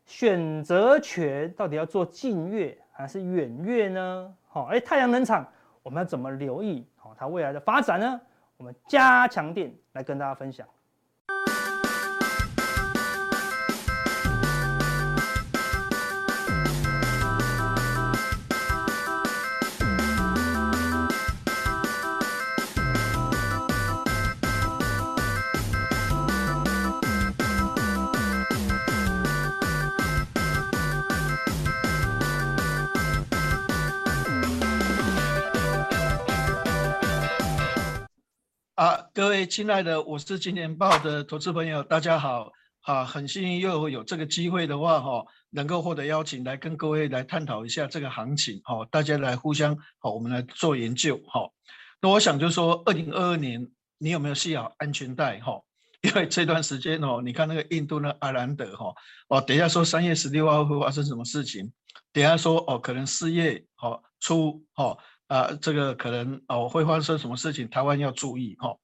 [0.06, 4.34] 选择权到底要做近月还是远月呢？
[4.48, 5.46] 好，哎，太阳能厂
[5.84, 6.88] 我们要怎么留意？
[6.96, 8.22] 好，它未来的发展呢？
[8.58, 10.66] 我们加强店来跟大家分享。
[39.16, 42.52] 各位亲爱的，我是金钱豹的投资朋友，大家好。
[42.82, 51.50] 啊，很幸运又有这个机会的话，哈，能够获得邀请来跟各位来探讨一下这个行情，哈，大家来互相，好，我们来做研究，哈。
[52.02, 53.66] 那我想就是说，二零二二年
[54.00, 55.62] 你有没有系好安全带，哈？
[56.04, 58.94] 因为这段时间哦，你看那个印度那阿兰德，哈，
[59.30, 61.72] 哦，等一下说三月十六号会发生什么事情？
[62.12, 64.98] 等一下说哦，可能四月好初，哈。
[65.28, 68.78] 啊，这个可能哦会发生什么事情，台湾要注意哈、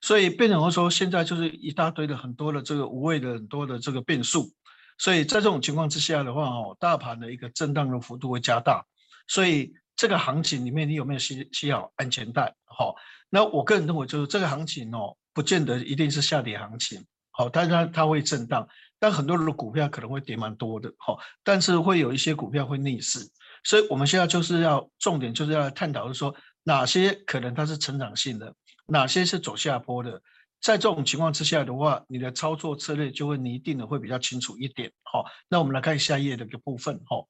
[0.00, 4.50] 所以变成说，现在就是一大堆的很多的这个无谓的很多的这个变数。
[4.98, 8.84] 所以在这种情况之下的话哦，大盘的一个震荡的幅度会加大。
[9.28, 12.54] 所以这个行情里面，你有没有系系好安全带？
[12.64, 12.94] 好、
[13.28, 17.04] 那我个人认为就是这个行情哦，不见得一定是下跌行情。
[17.30, 20.92] 好、但是它它会震荡，但很多的股票可能会跌蛮多的。
[20.98, 23.20] 好、但是会有一些股票会逆势。
[23.64, 28.54] 所以我们现在就是要重点，就是要探讨，是说哪些可能它是成长性的，
[28.90, 30.20] 哪些是走下坡的。
[30.60, 34.92] 在这种情况之下的话，你的操作策略就会拟定的会比较清楚一点。
[35.04, 37.00] 好，那我们来看下一页的一个部分。
[37.06, 37.24] 哈，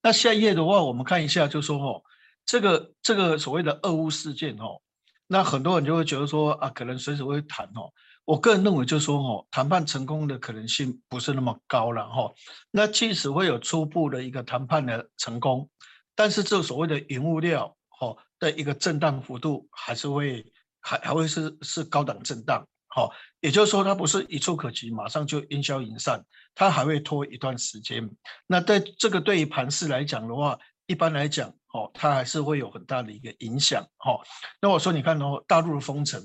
[0.00, 2.02] 那下一页的话，我们看一下，就说哦，
[2.46, 4.80] 这个这个所谓的俄乌事件哦，
[5.26, 7.92] 那很多人就会觉得说啊，可能随时会谈哦。
[8.24, 12.32] 我个人认为，就说哦，谈判成功的可能性不是那么高了哈。
[12.70, 15.68] 那即使会有初步的一个谈判的成功，
[16.14, 20.44] 但是这所谓的原物料哦的一个震荡幅度，还是会
[20.80, 22.66] 还还会是是高档震荡。
[22.88, 26.20] 好，也就是说，它不是一触可及，马上就烟消云散，
[26.56, 28.10] 它还会拖一段时间。
[28.48, 33.80] 那在这个对于盘市来讲的话，一般来讲，哦，它还是会有很大的一个影响。
[34.04, 34.20] 哦，
[34.60, 36.20] 那我说，你看哦，大陆的封城，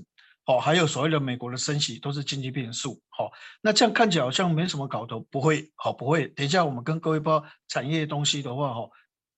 [0.46, 3.00] 哦，还有所谓的美国的升息，都是经济变数。
[3.10, 6.28] 好，那这样看起来好像没什么搞头，不会，好，不会。
[6.30, 8.82] 等一下我们跟各位报产业东西的话，哈，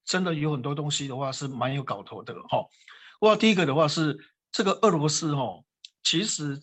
[0.09, 2.33] 真的有很多东西的话是蛮有搞头的。
[2.49, 2.65] 哈，
[3.21, 4.17] 哇，第一个的话是
[4.51, 5.63] 这个俄罗斯，哈，
[6.03, 6.59] 其实。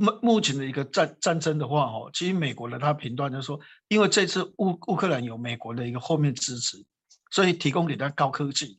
[0.00, 6.86] 目目前的一个战战争的话，哦，其实美国的他评断就是说，因为这次乌乌克兰有美国的一个后面支持，
[7.32, 8.78] 所以提供给他高科技，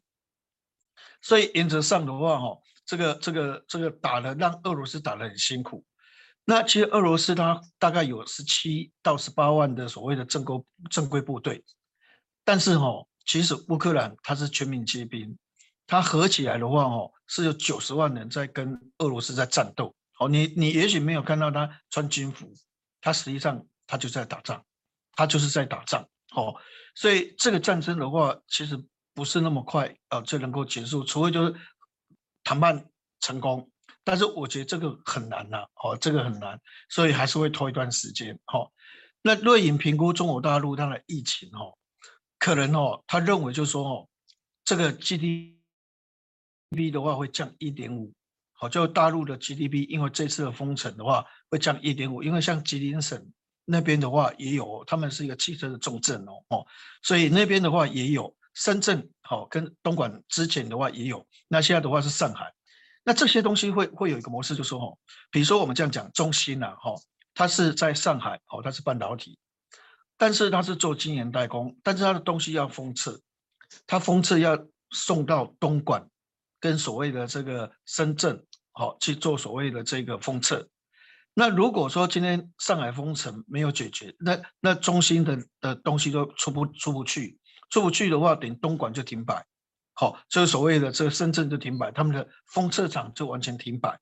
[1.21, 5.84] 所以原则上的话，哦，这个这个这个打的让俄罗斯打得很辛苦。
[6.45, 11.65] 那其实俄罗斯它大概有十七到十八万的所谓的正规正规部队，
[12.45, 15.38] 但是哦，其实乌克兰它是全民皆兵，
[15.86, 19.94] 它合起来的话，哦，是有九十万人在跟俄罗斯在战斗。
[20.18, 22.52] 哦，你你也许没有看到他穿军服，
[23.00, 24.65] 他实际上他就在打仗，
[25.13, 26.04] 他就是在打仗。
[26.32, 26.56] 哦，
[26.96, 31.54] 所以这个战争的话，其实不是那么快啊就能够结束，除非就是
[32.44, 32.84] 谈判
[33.20, 33.70] 成功。
[34.04, 38.34] 但是我觉得这个很难呐，哦，这个很难，所以还是会拖一段时间。
[38.52, 38.72] 哦，
[39.22, 41.78] 那瑞银评估中国大陆它的疫情，哦，
[42.39, 44.08] 可能哦，他认为就是说哦，
[44.63, 45.54] 这个 GDP
[46.91, 48.12] 的话会降一点五。
[48.54, 52.23] 好，就大陆的 GDP，因为这次的封城的话，会降一点五。
[52.23, 53.32] 因为像吉林省
[53.65, 56.65] 那边的话，也有，他们是一个汽车的重镇哦，哦，
[57.04, 58.36] 所以那边的话也有。
[58.56, 61.25] 深圳，好，跟东莞之前的话也有。
[61.47, 62.52] 那现在的话是上海。
[63.06, 64.97] 那这些东西会会有一个模式，就是说，哦，
[65.32, 66.93] 比如说我们这样讲，中心呐，哈，
[67.34, 69.39] 它是在上海，哦，它是半导体，
[70.19, 73.19] 但是他是做晶圆代工，但是他的东西要封测，
[73.88, 76.08] 他封测要送到东莞，
[76.60, 78.45] 跟所谓的这个深圳。
[78.71, 80.65] 好去做所谓的这个封测，
[81.34, 87.38] 那如果说今天上海封城没有解决，那那中心的的东西都出不出不去，
[87.69, 89.45] 出不去的话，等于东莞就停摆，
[89.95, 93.99] 好，就是所谓的这个深圳就停摆，他们的封测厂就完全停摆，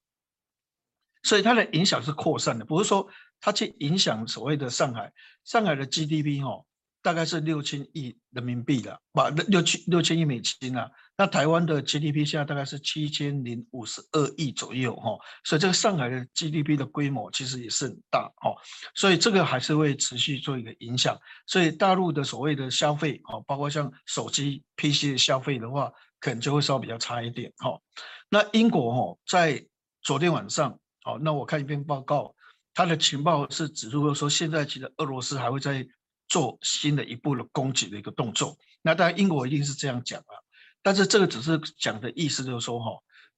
[1.28, 3.08] 所以它的影响是扩散的，不是说
[3.42, 5.12] 它去影响所谓的上海，
[5.44, 6.64] 上海的 GDP 哦。
[7.04, 10.90] 大概是六千亿人民币了，把六千六千亿美金啊。
[11.16, 18.54] 那台湾的 GDP 现在大概是七千零五十二亿左右哈，所以这个上海的 GDP 的规模其实也是很大哈，
[18.94, 21.18] 所以这个还是会持续做一个影响。
[21.46, 27.80] 所以大陆的所谓的消费哦，包括像手机、PC 的消费的话，可能就会稍微比较差一点哈。
[28.28, 29.66] 那英国哈，在
[30.02, 32.36] 昨天晚上，好，那我看一篇报告，
[32.74, 35.88] 它的情报是指出说，现在其实俄罗斯还会在。
[36.30, 40.36] 做新的一步的攻击的一个动作，那当然英国一定是这样讲啊，
[40.84, 42.92] 但是这个只是讲的意思，就是说哈，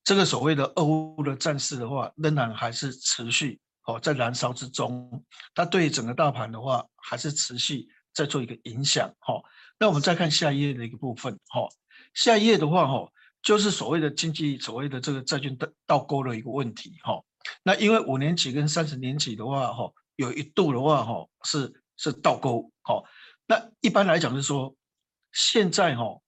[0.03, 9.36] 这个所谓的俄乌的战事的话，仍然还是持续哦在燃烧之中，它对整个大盘的话，还是持续在做一个影响哈。
[9.77, 11.69] 那我们再看下一页的一个部分哈，
[12.15, 13.08] 下一页的话哈，
[13.43, 17.21] 就是所谓的经济所谓的这个债券倒倒钩的一个问题哈。
[17.63, 21.73] 那因为五年期跟三十年期的话哈，有一度的话哈是。
[22.02, 23.04] 是倒钩，好，
[23.45, 24.73] 那一般来讲是说，
[25.34, 26.21] 现在哈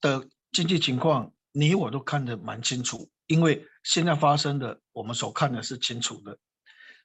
[0.00, 6.38] 的经济情况，你我都看得蛮清楚，因为现在发生的，我们所看的是清楚的。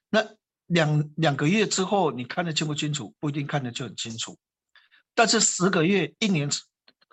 [0.08, 0.26] 那
[0.68, 3.14] 两两个月之后，你看得清不清楚？
[3.20, 4.38] 不一定看得就很清楚。
[5.14, 6.48] 但是十个月、一年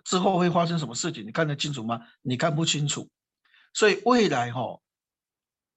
[0.06, 1.28] 之后会发生什么事情？
[1.28, 2.00] 你看得清楚吗？
[2.22, 3.10] 你看不清楚。
[3.74, 4.80] 所以未来哈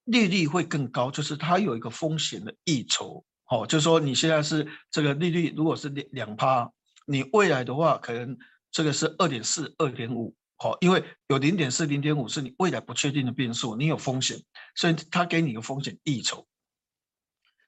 [0.08, 3.24] 利率会更高，就是它有一个风险的溢酬。
[3.44, 6.70] 好，就是说你现在是这个利率，如果是两两趴，
[7.06, 8.36] 你未来的话可能
[8.70, 14.38] 这个是二点四、二点五，好，因为有零点四、零点五是你未来不确定的变数，你有风险，
[14.74, 16.46] 所以他给你一个风险溢酬。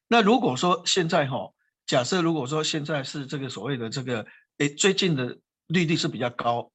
[0.09, 1.51] 那如果说现在哈，
[1.87, 4.27] 假设如果说现在是这个所谓的这个，
[4.59, 6.71] 哎，最近的利率是比较高，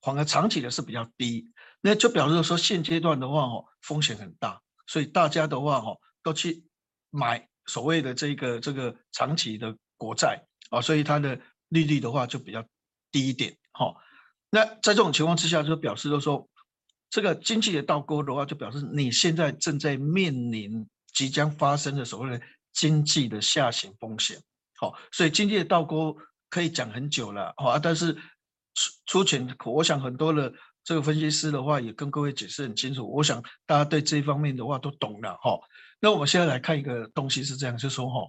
[0.00, 1.50] 反而长期的是比较低，
[1.80, 6.64] 那就表示说现阶段的话哈，风险很大，所以大家的话哈都去
[7.10, 7.48] 买。
[7.66, 12.62] 所谓的这个这个长期的国债啊，所以它的利率的话就比较
[13.10, 13.96] 低一点哈。
[14.50, 16.46] 那在这种情况之下，就表示就说，
[17.08, 22.44] 这个经济的倒钩的话，就表示你现在正在面临即将发生的所谓的
[22.74, 24.38] 经济的下行风险。
[24.76, 26.14] 好，所以经济的倒钩
[26.50, 28.12] 可以讲很久了啊，但是
[28.74, 30.52] 出出钱，我想很多的
[30.84, 33.10] 这个分析师的话也跟各位解释很清楚。
[33.10, 35.58] 我想大家对这一方面的话都懂了哈。
[35.98, 38.28] 那我们现在来看一个东西是这样，就是说哈，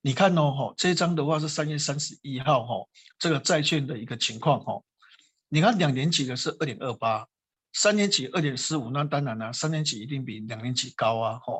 [0.00, 2.74] 你看哦哈，这张的话是三月三十一号哈，
[3.18, 4.80] 这个债券的一个情况哈。
[5.48, 7.26] 你看两年期的是二点二八，
[7.72, 11.54] 三年期二点四五，那当然了，三年期一定比两年期高啊哈。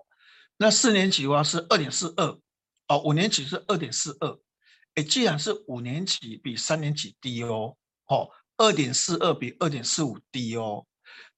[0.56, 2.38] 那四年期的话是二点四二，
[2.88, 4.38] 哦，五年期是二点四二。
[4.94, 10.86] 诶，既然是五年期比三年期低哦，哦，二点四二比二点四五低哦，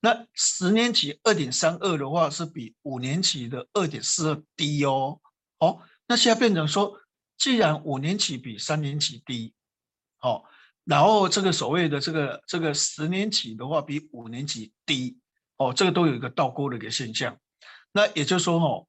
[0.00, 5.20] 那十年期二点三二的话是比五年期的二点四二低哦，
[5.58, 6.98] 哦，那现在变成说，
[7.38, 9.54] 既然五年期比三年期低，
[10.20, 10.42] 哦，
[10.84, 15.16] 然后这个所谓的这个这个十年期的话比五年期低，
[15.56, 17.38] 哦，这个都有一个倒钩的一个现象，
[17.92, 18.86] 那也就是说，哦，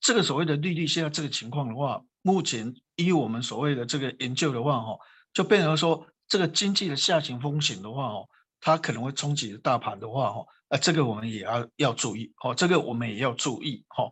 [0.00, 2.74] 这个所谓的利率现在这个情况的话，目前。
[2.96, 4.96] 依我们所谓的这个研究的话，哈，
[5.32, 8.28] 就变成说这个经济的下行风险的话，哦，
[8.60, 14.10] 它可能会冲击大盘的话，哈，呃，这个我们也要要注意，哦，这个我们也要注意，哈。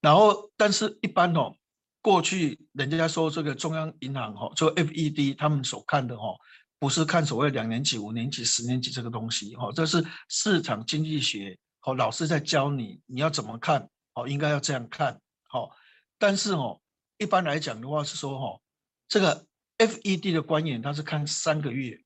[0.00, 1.54] 然后，但是一般哦，
[2.02, 6.36] 过去人家说这个中央银行，哈，就 FED 他们所看的，哈，
[6.78, 15.70] 不是看所谓两年级、五年级、十年级这个东西，哈，这是市场经济学，哦，老师在教你你要怎么看，哦，应该要这样看，好，
[16.18, 16.80] 但是哦。
[17.18, 18.60] 一般来讲的话是说，哈，
[19.08, 19.46] 这个
[19.78, 21.98] FED 的官员他是看三个月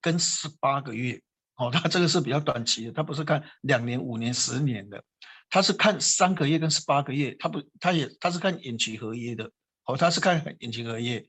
[0.00, 1.20] 跟十八个月，
[1.56, 5.02] 哦，他这个是比较短期的，他不是看两年、五年、十年的，
[5.48, 9.50] 他是看三个月跟十八个月，他不，他也他是看远期合约的，
[9.86, 11.24] 哦，他是看远期合约。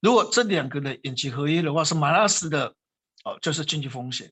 [0.00, 2.74] 如果这两个的远期合约的话是马拉斯的，
[3.24, 4.30] 哦，就是经济风险，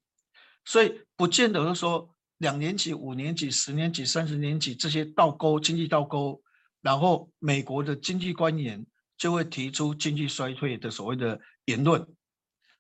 [0.65, 6.41] 所以不见得是说两年期、五年期、十年期、三十年期这些倒钩经济倒钩。
[6.81, 8.87] 然后美国的经济官员
[9.19, 12.07] 就会提出经济衰退的所谓的言论，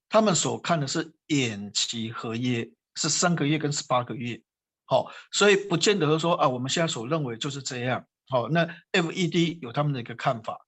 [0.08, 4.40] 他们所看的是远期合约，是三个月跟十八个月，
[4.86, 10.58] 好，所以不见得说啊，我们现在所认为就是这样，好，那 FED 有他们的一个看法，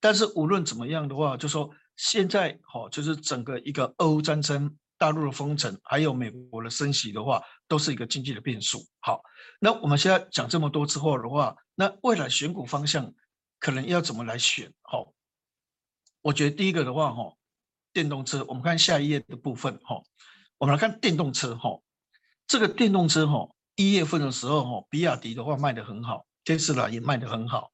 [0.00, 4.76] 但是无论怎么样的话，就说现在好，就是整个一个俄乌战争。
[5.00, 8.84] 大陆的封城，还有美国的升息的话，都是一个经济的变数。
[8.98, 9.22] 好，
[9.60, 13.14] 那我们现在讲这么多之后的话，那未来选股方向
[13.60, 14.72] 可能要怎么来选？
[14.82, 15.12] 好，
[16.28, 17.34] 我觉得第一个的话，哈，
[17.90, 20.02] 电动车，我们看下一页的部分，哈，
[20.58, 21.80] 我们来看电动车，哈，
[22.46, 27.72] 这个电动车，哈，一月份的时候，哈，比亚迪的话卖得很好，特斯拉也卖得很好，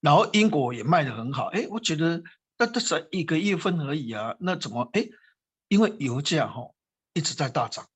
[0.00, 2.22] 然后英国也卖得很好，哎，我觉得
[2.56, 5.06] 那这才一个月份而已啊，那怎么，哎？
[5.68, 6.70] 因为油价哈
[7.12, 7.86] 一直在大涨，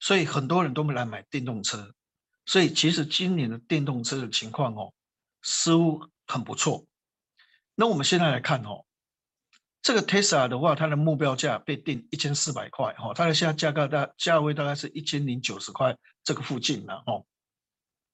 [0.00, 1.94] 所以很多人都没来买电动车，
[2.46, 4.92] 所以其实今年的电动车的情况哦
[5.42, 6.84] 似乎很不错。
[7.76, 8.84] 那我们现在来看哦，
[9.80, 17.24] 这个 Tesla 的话，它的目标价被定一千四百块哈，它的现在价格大价位大概是一千零九十块这个附近了哦。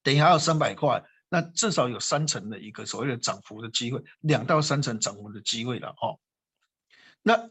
[0.02, 6.20] 等于还有三百块，那至少有三成的一个所谓的涨幅的机会，两到三成涨幅的机会了哦。
[7.22, 7.48] 那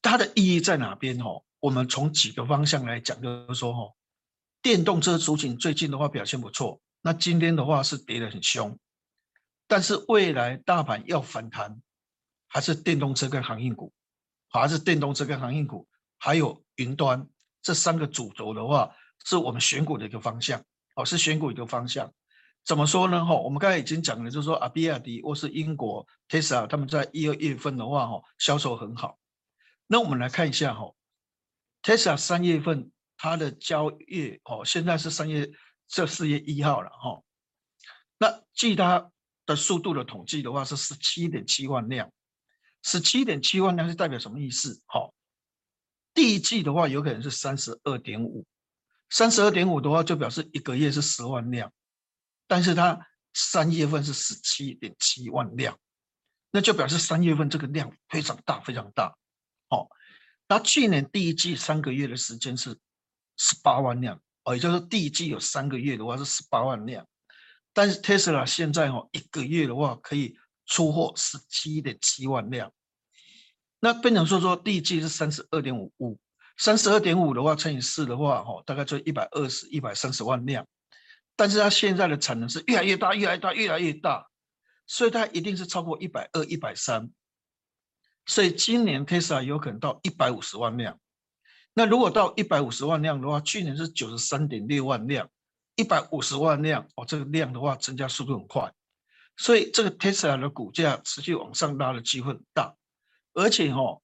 [0.00, 1.18] 它的意义在哪边？
[1.20, 3.92] 哦，我们从几个方向来讲，就是说，哦，
[4.62, 8.78] 电动车族群最近的话表现不错，那今天的话是跌得很凶，
[9.66, 11.82] 但是未来大盘要反弹，
[12.52, 13.90] 还是电动车跟航运股，
[14.50, 15.88] 还是电动车跟航运股，
[16.18, 17.26] 还有云端
[17.62, 20.62] 这三个主轴的话，是我们选股的一个方向，
[20.94, 22.12] 哦，是选股一个方向。
[22.62, 23.24] 怎么说呢？
[23.24, 29.18] 哈，我们刚才已经讲了，就是说，阿，比亚迪或是英国 Tesla，他们在一二月份的话，哈，销售很好。
[29.86, 30.92] 那我们来看一下哈
[31.82, 35.50] ，Tesla 三月份它的交易哦，现在是三月
[35.88, 37.22] 这四月一号了哈。
[38.18, 39.10] 那据它
[39.46, 42.12] 的速度的统计的话是十七点七万辆，
[42.82, 44.82] 十七点七万辆是代表什么意思？
[44.86, 45.10] 哈，
[46.12, 48.44] 第一季的话有可能是三十二点五，
[49.10, 51.72] 三十二点五的话就表示一个月是十万辆，
[52.46, 55.78] 但是它三月份是十七点七万辆，
[56.50, 59.16] 那就表示三月份这个量非常大，非常大。
[59.68, 59.88] 哦，
[60.48, 62.76] 那去年第一季三个月的时间是
[63.36, 67.06] 十八万辆，哦，也就是第一季有三个月的话是十八万辆，
[67.72, 72.72] 但是特斯拉现在哦一个月的话可以出货十七点七万辆，
[73.80, 76.18] 那变成说说第一季是三十二点五五，
[76.56, 80.66] 三十二点五的话乘以四的话，哦，大概就一百二十一百三十万辆，
[81.36, 84.28] 但是它现在的产能是越来越大，越来越大，越来越大，
[84.86, 87.10] 所以它一定是超过一百二、一百三。
[88.24, 90.98] 所以今年 Tesla 有可能到一百五十万辆。
[91.74, 95.28] 那如果到一百五十万辆的话，去年是九十三点六万辆，
[95.74, 98.72] 一百五十万辆哦，这个量的话增加速度很快。
[99.36, 102.74] 所以这个 Tesla 的股价持续往上拉的机会很大。
[103.34, 104.02] 而且哈、哦、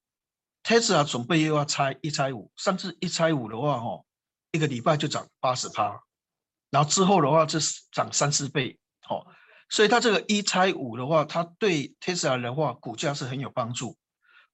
[0.63, 4.03] Tesla 准备又要拆一拆五，上次一拆五的话，哈，
[4.51, 6.01] 一个礼拜就涨八十趴，
[6.71, 9.27] 然后之后的话就是涨三四倍，哦，
[9.69, 13.95] 所以它这个一拆五的话，它对 Tesla 的话股价是很有帮助，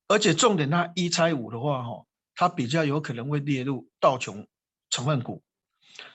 [0.10, 2.06] 而且重点它一拆五的话，哈，
[2.36, 4.46] 它比较有可能会列入道琼
[4.90, 5.42] 成分股。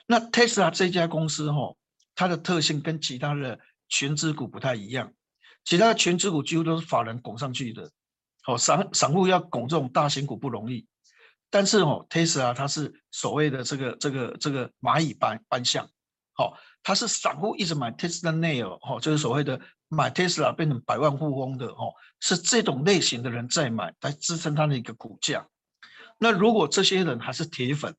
[0.05, 1.75] 那 Tesla 这家公司，哈，
[2.13, 3.59] 它的特性跟其他的
[3.91, 5.13] 权值股不太一样，
[5.63, 7.91] 其他权值股几乎都是法人拱上去的。
[8.41, 10.87] 好，散散户要拱这种大型股不容易，
[11.51, 15.87] 但是哦，Tesla 它是所谓的这个这个这个蚂蚁搬搬象，
[16.33, 25.45] 好，它是散户一直买 Tesla Nail，哈，就是所谓的买 Tesla 变成百万富翁的，哦，是这种类型的人在买来支撑它的一个股价。
[26.17, 27.95] 那如果这些人还是铁粉，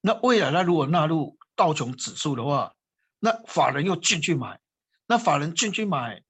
[0.00, 2.74] 那未来他如果纳入道琼指数的话，
[3.20, 4.58] 那法人又进去买，
[5.12, 6.22] 那法人进去买，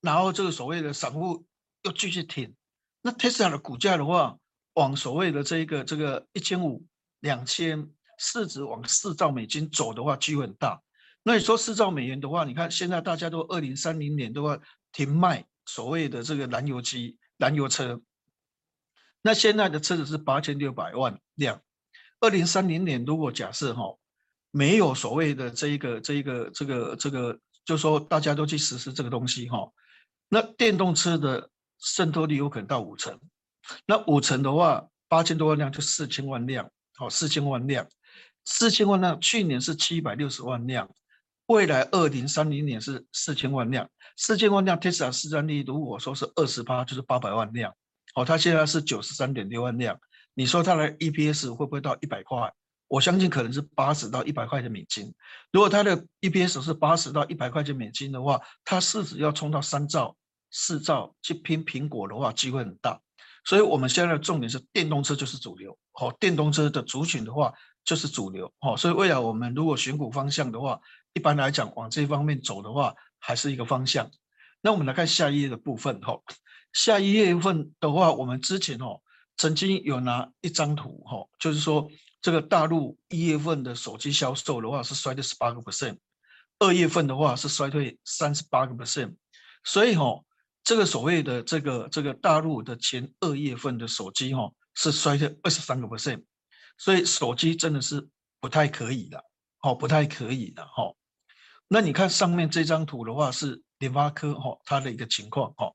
[0.00, 1.44] 然后这个所谓的散户
[1.82, 2.54] 又继续挺。
[3.02, 4.38] 那 Tesla 的股价的话，
[4.72, 6.82] 往所谓的这个这个一千五、
[7.20, 10.80] 两千市值往四兆美金走的话，机会很大。
[11.22, 14.58] 那你说四兆美元的话，你看现在大家都二零三零年都要
[14.90, 18.00] 停卖所谓的这个燃油机、燃油车。
[19.20, 21.60] 那现在的车子是八千六百万辆，
[22.20, 23.98] 二零三零年如果假设哈，
[24.50, 27.38] 没有所谓的这一个这一个这个这个，
[27.70, 29.70] 就说大家都去实施这个东西哈，
[30.28, 31.48] 那电动车的。
[31.82, 33.18] 渗透率有可能到五成，
[33.86, 37.88] 那五成的话，八千多万辆就四千万辆，好，四千万辆，
[38.44, 40.90] 四千万辆，去年是七百六十万辆，
[41.46, 47.74] 未来二零三零年是四千万辆，四千万辆，Tesla 市占率如果说是二十八，就是八百万辆，
[48.12, 49.98] 好，它现在是九十三点六万辆，
[50.34, 52.52] 你说它的 EPS 会不会到一百块？
[52.90, 55.14] 我相信可能是八十到一百块钱美金，
[55.52, 60.16] 如果它的 EPS 是八十到一百块钱美金的话，它市值要冲到三兆。
[60.52, 63.00] 四兆去拼苹果的话，机会很大，
[63.44, 70.80] 所以我们现在的重点是电动车就是主流，好，电动车的族群的话就是主流，好，所以未来我们如果选股方向的话，
[71.12, 74.10] 一般来讲往这方面走的话，还是一个方向。
[74.60, 76.18] 那我们来看下一页的部分，哈，
[76.72, 79.00] 下一页份的话，我们之前哦
[79.36, 81.88] 曾经有拿一张图，哈，就是说
[82.20, 85.98] 这个大陆一月份的手机销售的话是衰退十八个 percent，
[86.58, 89.16] 二月份的话是衰退三十八个 percent，
[89.64, 90.22] 所以哈。
[90.62, 96.22] 这个所谓的这个这个大陆的前二月份的手机哈是衰退二十三个 percent，
[96.76, 98.06] 所以手机真的是
[98.40, 99.24] 不太可以的，
[99.62, 100.94] 哦，不太可以的哈。
[101.66, 105.72] 那你看上面这张图的话是联发科哈它的一个情况哈，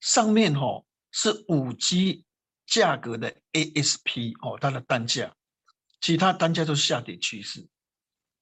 [0.00, 2.24] 上面哈是五 G
[2.66, 5.36] 价格的 ASP 哦它的单价，
[6.02, 7.66] 其他单价都是下跌趋势，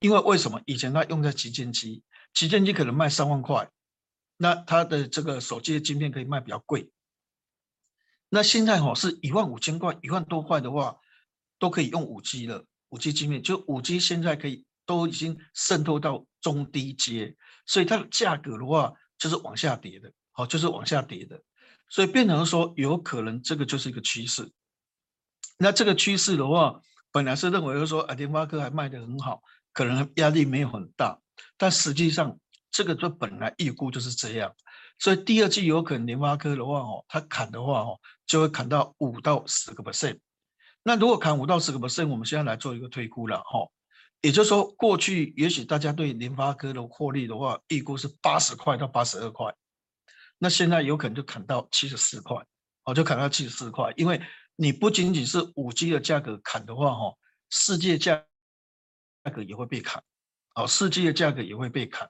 [0.01, 0.61] 因为为什么？
[0.67, 2.03] 以前它用在旗舰机，
[2.35, 3.71] 旗舰机可能卖三万块。
[4.43, 6.91] 那它的这个手机的晶片可以卖比较贵，
[8.31, 10.97] 那现在哈是一万五千块，一万多块的话，
[11.59, 12.65] 都可以用五 G 了。
[12.89, 17.37] 五 G 晶片就五 G 现在可以都已经渗透到中低阶，
[17.67, 21.43] 所以它的价格的话就是往下跌的，好，就是往下跌的，
[21.91, 24.51] 所以变成说有可能这个就是一个趋势。
[25.59, 26.81] 那这个趋势的话，
[27.13, 29.43] 本来是认为说啊联发科还卖得很好，
[29.73, 31.19] 可能压力没有很大，
[31.57, 32.39] 但实际上。
[32.73, 34.55] 这个就本来预估就是这样，
[34.97, 37.99] 所以第二季有可能联发科的话哦，它砍的话哦，
[38.29, 40.21] 就会砍到五到十个 percent。
[40.85, 43.69] 那如果砍五到十个 percent，我们现在来做一个推估了哈，
[44.21, 49.53] 也就是说过去也许大家对联发科的获利的话，预估是八十块到八十二块，
[50.39, 52.37] 那现在有可能就砍到七十四块，
[52.85, 54.23] 哦，就砍到七十四块，因为
[54.61, 57.15] 你不仅仅是五 G 的价格砍的话哈，
[57.49, 58.23] 世界价
[59.25, 60.03] 价格也会被砍，
[60.55, 62.07] 哦，四 G 的价格也会被砍。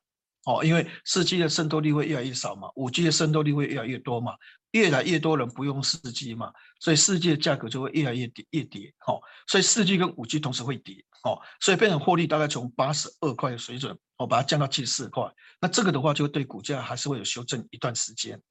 [0.47, 4.35] 哦，因为四 G 的渗透率会越来越少嘛，五 G 的渗透率会越来越多嘛，
[4.73, 8.93] 越来越多人不用四 G 嘛，所以四 G 的价格就会越来越跌，越跌。
[9.07, 11.05] 哦，所以四 G 跟五 G 同时会跌。
[11.23, 15.31] 哦，所以变成获利大概从八十二块的水准，哦，把它降到七十四块。
[15.61, 18.43] 那这个的话，就对股价还是会有修正一段时间。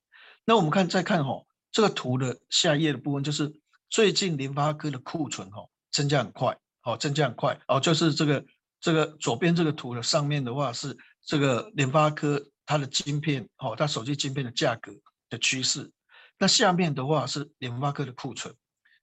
[0.46, 3.52] 那我们看再看哦，这个图的下一页的部分，就是
[3.90, 8.46] 最近联发科的库存哦增加很快，哦增加很快，哦就是这个
[8.80, 10.98] 这个左边这个图的上面的话是。
[11.26, 14.92] 这个联发科它的晶片，哦，它手机晶片的价格
[15.30, 15.92] 的趋势。
[16.40, 18.56] 那下面的话是联发科的库存，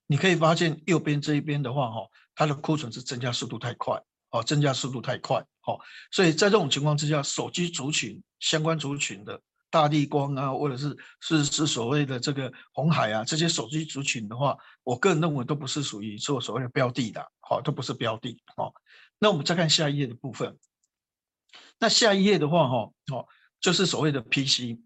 [0.08, 2.00] 你可以发现右边这一边的话，哈，
[2.34, 5.78] 它的库存是增加速度太快，哦，增加速度太快，哦，
[6.10, 9.40] 所以在这种情况之下，手机族群相关族群的
[9.76, 18.72] 大地光啊，或者是是是所谓的这个红海啊，这些手机族群的话，我个人认为都不是属于做所谓的标的的，好，都不是标的，哦。
[19.18, 20.56] 那我们再看下一页的部分。
[21.78, 23.26] 那下一页的话，哈，哦，
[23.60, 24.78] 就是所谓的 PC，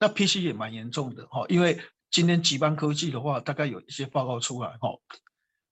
[0.00, 1.78] 那 PC 也蛮严重的，哈，因为
[2.10, 4.88] 今天集邦科技的话，大概有一些报告出来哈。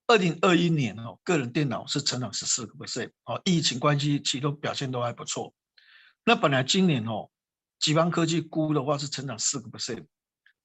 [0.05, 5.53] 二零二一年哦，个人电脑是成长十四个 percent，哦，疫情关系其实都表现都还不错。
[6.23, 7.29] 那本来今年哦，
[7.79, 10.05] 集邦科技估的话是成长四个 percent，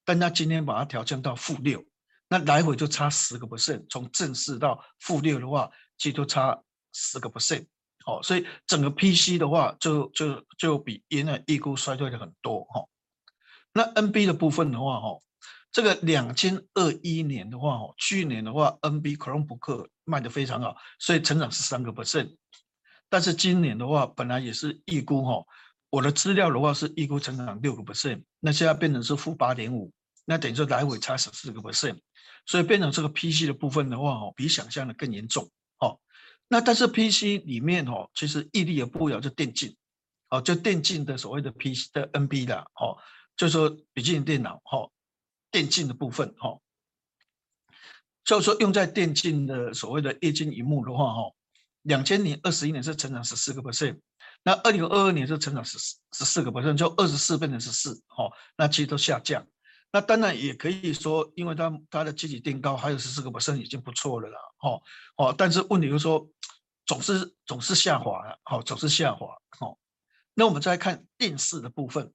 [0.04, 1.84] 但他今天把它调降到负六，
[2.28, 7.66] 那来回就差十个 percent，从正四到负六的话，其实都差十个 percent，
[8.06, 12.86] 哦，所以整个 PC 的话就就就比原来预估衰退的很多哈。
[13.72, 15.20] 那 NB 的部分的话哈。
[15.74, 22.36] 这个两千二一年的话，哦，去年的话，NB Chromebook 卖得非常好，所以成长是三个 percent。
[23.08, 25.42] 但是今年的话，本来也是预估哈，
[25.93, 29.93] 我的资料的话是预估成长六个 percent，那现在变成是负八点五，
[30.24, 31.99] 那等于说来回差十四个 percent，
[32.47, 36.01] 所以变成这个 PC 的部分的话，哦，比想象的更严重，哦。
[36.49, 39.76] 那但是 PC 里面哦，其实屹立也不了，就电竞，
[40.30, 42.97] 哦，就电竞的所谓的 PC 的 NB 的，哦，
[43.36, 44.90] 就是说笔记本电脑，哦。
[45.51, 46.59] 电竞的部分，哈，
[48.24, 51.30] 就是说用在电竞的所谓的液晶萤幕的话，哈，
[51.82, 54.01] 两千年二十一年是成长十四个 percent，
[54.43, 59.47] 那二零二二年是成长十四十四个百分就二十四变成十四，哦，那其实都下降。
[59.93, 64.82] 那当然也可以说，因为它它的基底垫高，还有十四个百分已经不错了啦，哦，
[65.16, 66.26] 哦，但是问题就是说，
[66.86, 69.78] 总是总是下滑了，好，总是下滑，好，
[70.34, 72.12] 那我们再看电视的部分。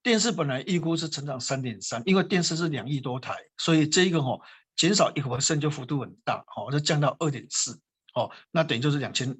[0.00, 4.40] 电视本来预估是成长三点三，因为电视是两亿多台，所以这一个哦
[4.76, 7.78] 减少一个 percent 就幅度很大，哦，就降到二点四，
[8.14, 9.36] 哦，那等于就是两千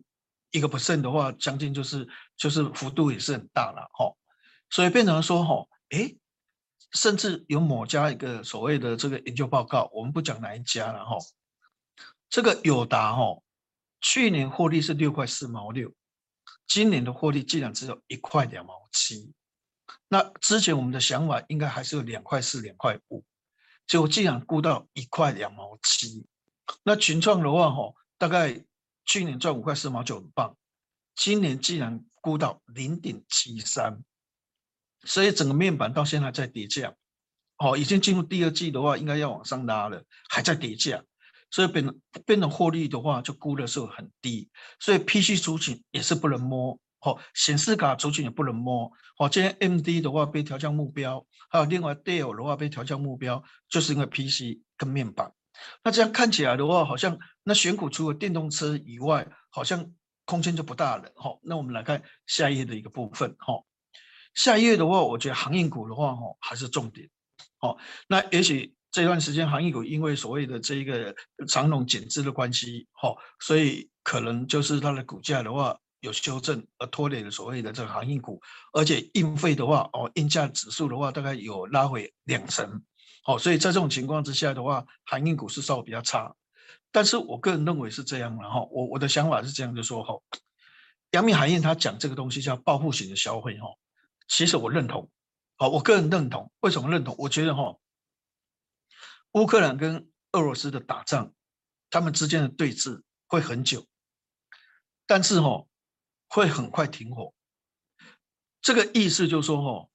[0.50, 4.14] 一个 percent 的话，将近就是就是幅度也是很大了，哈，
[4.70, 6.18] 所以变成说哈，诶，
[6.92, 11.16] 甚至有某家一个所谓的这个研究报告，我们不讲哪一家了，哈，
[12.30, 13.42] 这个友达哈，
[14.00, 15.92] 去年获利是六块四毛六，
[16.66, 19.32] 今年的获利竟然只有一块两毛七。
[20.08, 23.24] 那之前我们的想法应该还是有两块四、两块五，
[23.86, 26.26] 结果竟然估到一块两毛七。
[26.82, 28.64] 那群创的话，吼，大概
[29.08, 30.54] 去年赚五块四毛九很棒，
[31.16, 34.04] 今年竟然估到零点七三，
[35.04, 36.94] 所以整个面板到现在在跌价，
[37.56, 41.02] 哦，已经进入第二季的话，应该要往上拉了，还在跌价，
[41.50, 41.94] 所以变
[42.26, 46.78] 变成获利的话，就估的时候很低，所以 PC 族群也是不能摸。
[47.00, 48.92] 好，显示卡族群也不能摸。
[49.16, 55.32] 好，今天 MD 的话被调降目标，还有另外 Dell 的话被调降目标，就是因为 PC 跟面板。
[55.82, 59.92] 那这样看起来的话，好像那选股除了电动车以外，好像
[60.24, 61.10] 空间就不大了。
[61.16, 63.34] 好，那我们来看下一页的一个部分。
[63.38, 63.64] 好，
[64.34, 67.08] 下一页的话，我觉得航运股的话，哈还是重点。
[67.58, 71.14] 好，那也许这段时间航运股因为所谓的这一个
[71.46, 75.78] 长荣减资的关系，哈，所以可能就是它的股价的话。
[76.00, 78.40] 有修正而拖累了所谓的这个航运股，
[78.72, 82.84] 而且运费的话，哦，运价指数的话，大概有拉回两成，
[83.28, 86.34] 哦，所以在这种情况之下的话，航运股是稍微比较差。
[86.90, 90.18] 但是我个人认为是这样的哈，我我的想法是这样，就说哈，
[91.10, 93.66] 阳明海运他讲这个东西叫报复型的消费哈，
[94.28, 95.10] 其实我认同，
[95.56, 96.50] 好，我个人认同。
[96.60, 97.14] 为什么认同？
[97.18, 97.76] 我觉得哈，
[99.32, 101.32] 乌克兰跟俄罗斯的打仗，
[101.90, 103.86] 他们之间的对峙会很久，
[105.06, 105.66] 但是哈。
[106.30, 107.32] 会很快停火，
[108.60, 109.88] 这个意思就是说，哦，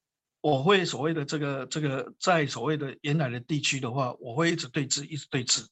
[0.43, 5.65] 我会所谓的这个这个在所谓的沿海的地区的话，我会一直对峙，一直对峙，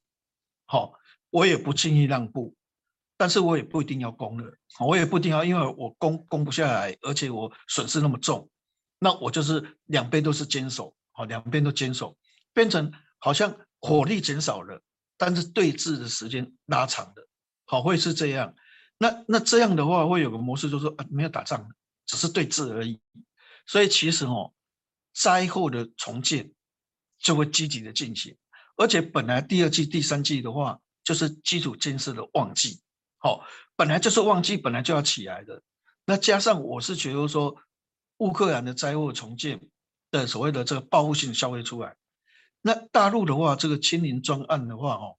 [0.65, 0.93] 好，
[1.29, 2.55] 我也不轻易让步，
[3.17, 4.49] 但是我也不一定要攻了，
[4.79, 8.49] 我也不一定要，因为我攻攻不下来，而且我损失那么重，
[8.97, 12.17] 那我就是两边都是坚守，好，两边都坚守，
[12.53, 14.81] 变成好像火力减少了，
[15.17, 17.27] 但是对峙的时间拉长了，
[17.65, 18.55] 好，会是这样。
[18.97, 21.67] 那那这样的话，会有个模式，就是说啊，没有打仗，
[22.05, 23.01] 只是对峙而已。
[23.65, 24.53] 所以其实哦，
[25.13, 26.51] 灾后的重建
[27.19, 28.35] 就会积极的进行，
[28.77, 32.81] 而且本来第二季、第三季的话，就是基础建设的旺季，
[33.17, 33.45] 好，
[33.75, 35.61] 本来就是旺季，本来就要起来的。
[36.05, 37.55] 那加上我是觉得说，
[38.17, 39.61] 乌克兰的灾后重建
[40.09, 41.95] 的所谓的这个报复性消费出来，
[42.61, 45.17] 那大陆的话，这个清零专案的话，哦，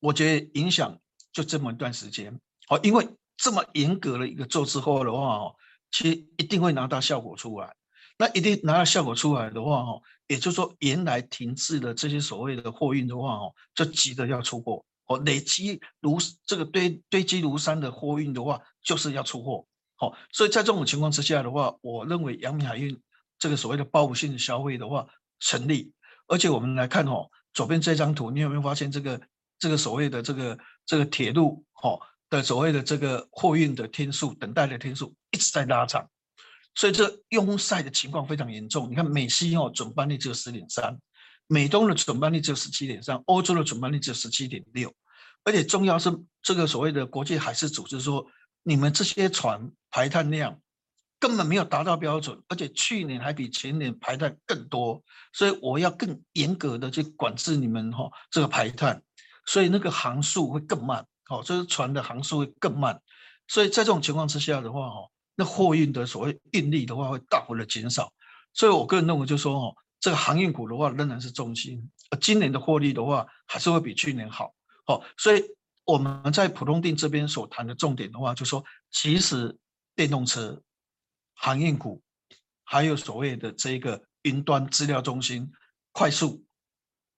[0.00, 0.98] 我觉得影响
[1.32, 2.40] 就这么一段时间。
[2.66, 5.56] 好，因为这么严格的一个做之后的话，哦，
[5.92, 7.76] 其实一定会拿到效果出来。
[8.18, 14.84] 那一定拿到效果出来的话，哦，也就是说，原来停滞的这些所谓的货运的话，哦，就急着要出货。
[15.06, 19.66] 哦，累积如这个堆堆积如山的货运的话，就是要出货。
[19.94, 23.00] 好，所以在这种情况之下的话，我认为阳明海运
[23.38, 25.06] 这个所谓的报复性的消费的话
[25.38, 25.92] 成立。
[26.26, 29.20] 而且我们来看哦，左边这张图，你有没有发现这个
[29.58, 32.00] 这个所谓的这个这个铁路，哦？
[32.28, 36.10] 的所谓的这个货运的天数，等待的天数一直在拉长，
[36.76, 38.88] 所以这拥塞的情况非常严重。
[38.88, 40.96] 你看美西哦，总班率只有十点三，
[41.48, 44.94] 美东的总班率只有十七点三，欧洲的总班率只有十七点六，
[45.42, 46.10] 而且重要是
[46.42, 48.26] 这个所谓的国际海事组织说，
[48.62, 50.60] 你们这些船排碳量
[51.18, 55.02] 根本没有达到标准，而且去年还比前年排碳更多，
[55.32, 59.02] 所以我要更严格的去管制你们哈这个排碳，
[59.46, 63.00] 所以那个航速会更慢，好，这个船的航速会更慢，
[63.48, 68.12] 所以在这种情况之下的话哈，那货运的所谓运力的话会大幅的减少，
[68.52, 71.88] 所以我个人认为就是说哦，这个航运股的话仍然是重心，
[72.20, 74.52] 今年的获利的话还是会比去年好，
[74.86, 75.44] 哦，所以
[75.84, 79.56] 我们在普通錠这边所谈的重点的话，就是说其实
[79.94, 80.60] 电动车。
[81.38, 82.02] 航运股，
[82.64, 85.52] 还有所谓的这个云端资料中心、
[85.92, 86.42] 快速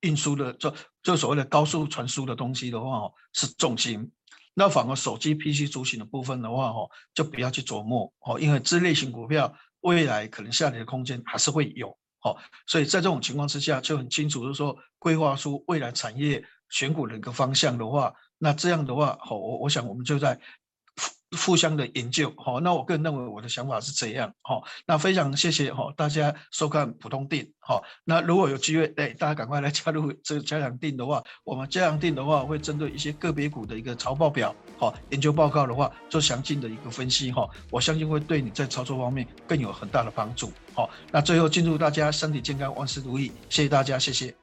[0.01, 4.11] 运输的，就就所谓的高速传输的东西的话，哦，是重心。
[4.59, 12.37] 那反而手机、PC 主行的部分的话，哦，就不要去琢磨哦，因为这类型股票未来可能下跌的空间还是会有哦。
[12.67, 20.41] 所以在这种情况之下，就很清楚，就是说规划出未来产业选股的一个方向的话，那这样的话，哦，我我想我们就在。
[21.37, 44.38] 互相的研究，好，那我个人认为我的想法是这样，好，那非常谢谢哈大家收看普通錠，好，那如果有机会，哎，大家赶快来加入这个加强錠的话，我们加强錠的话会针对一些个别股的一个财报表，好，研究报告的话做详尽的一个分析，哈，我相信会对你在操作方面更有很大的帮助，好，那最后祝大家身体健康，万事如意，谢谢大家，谢谢。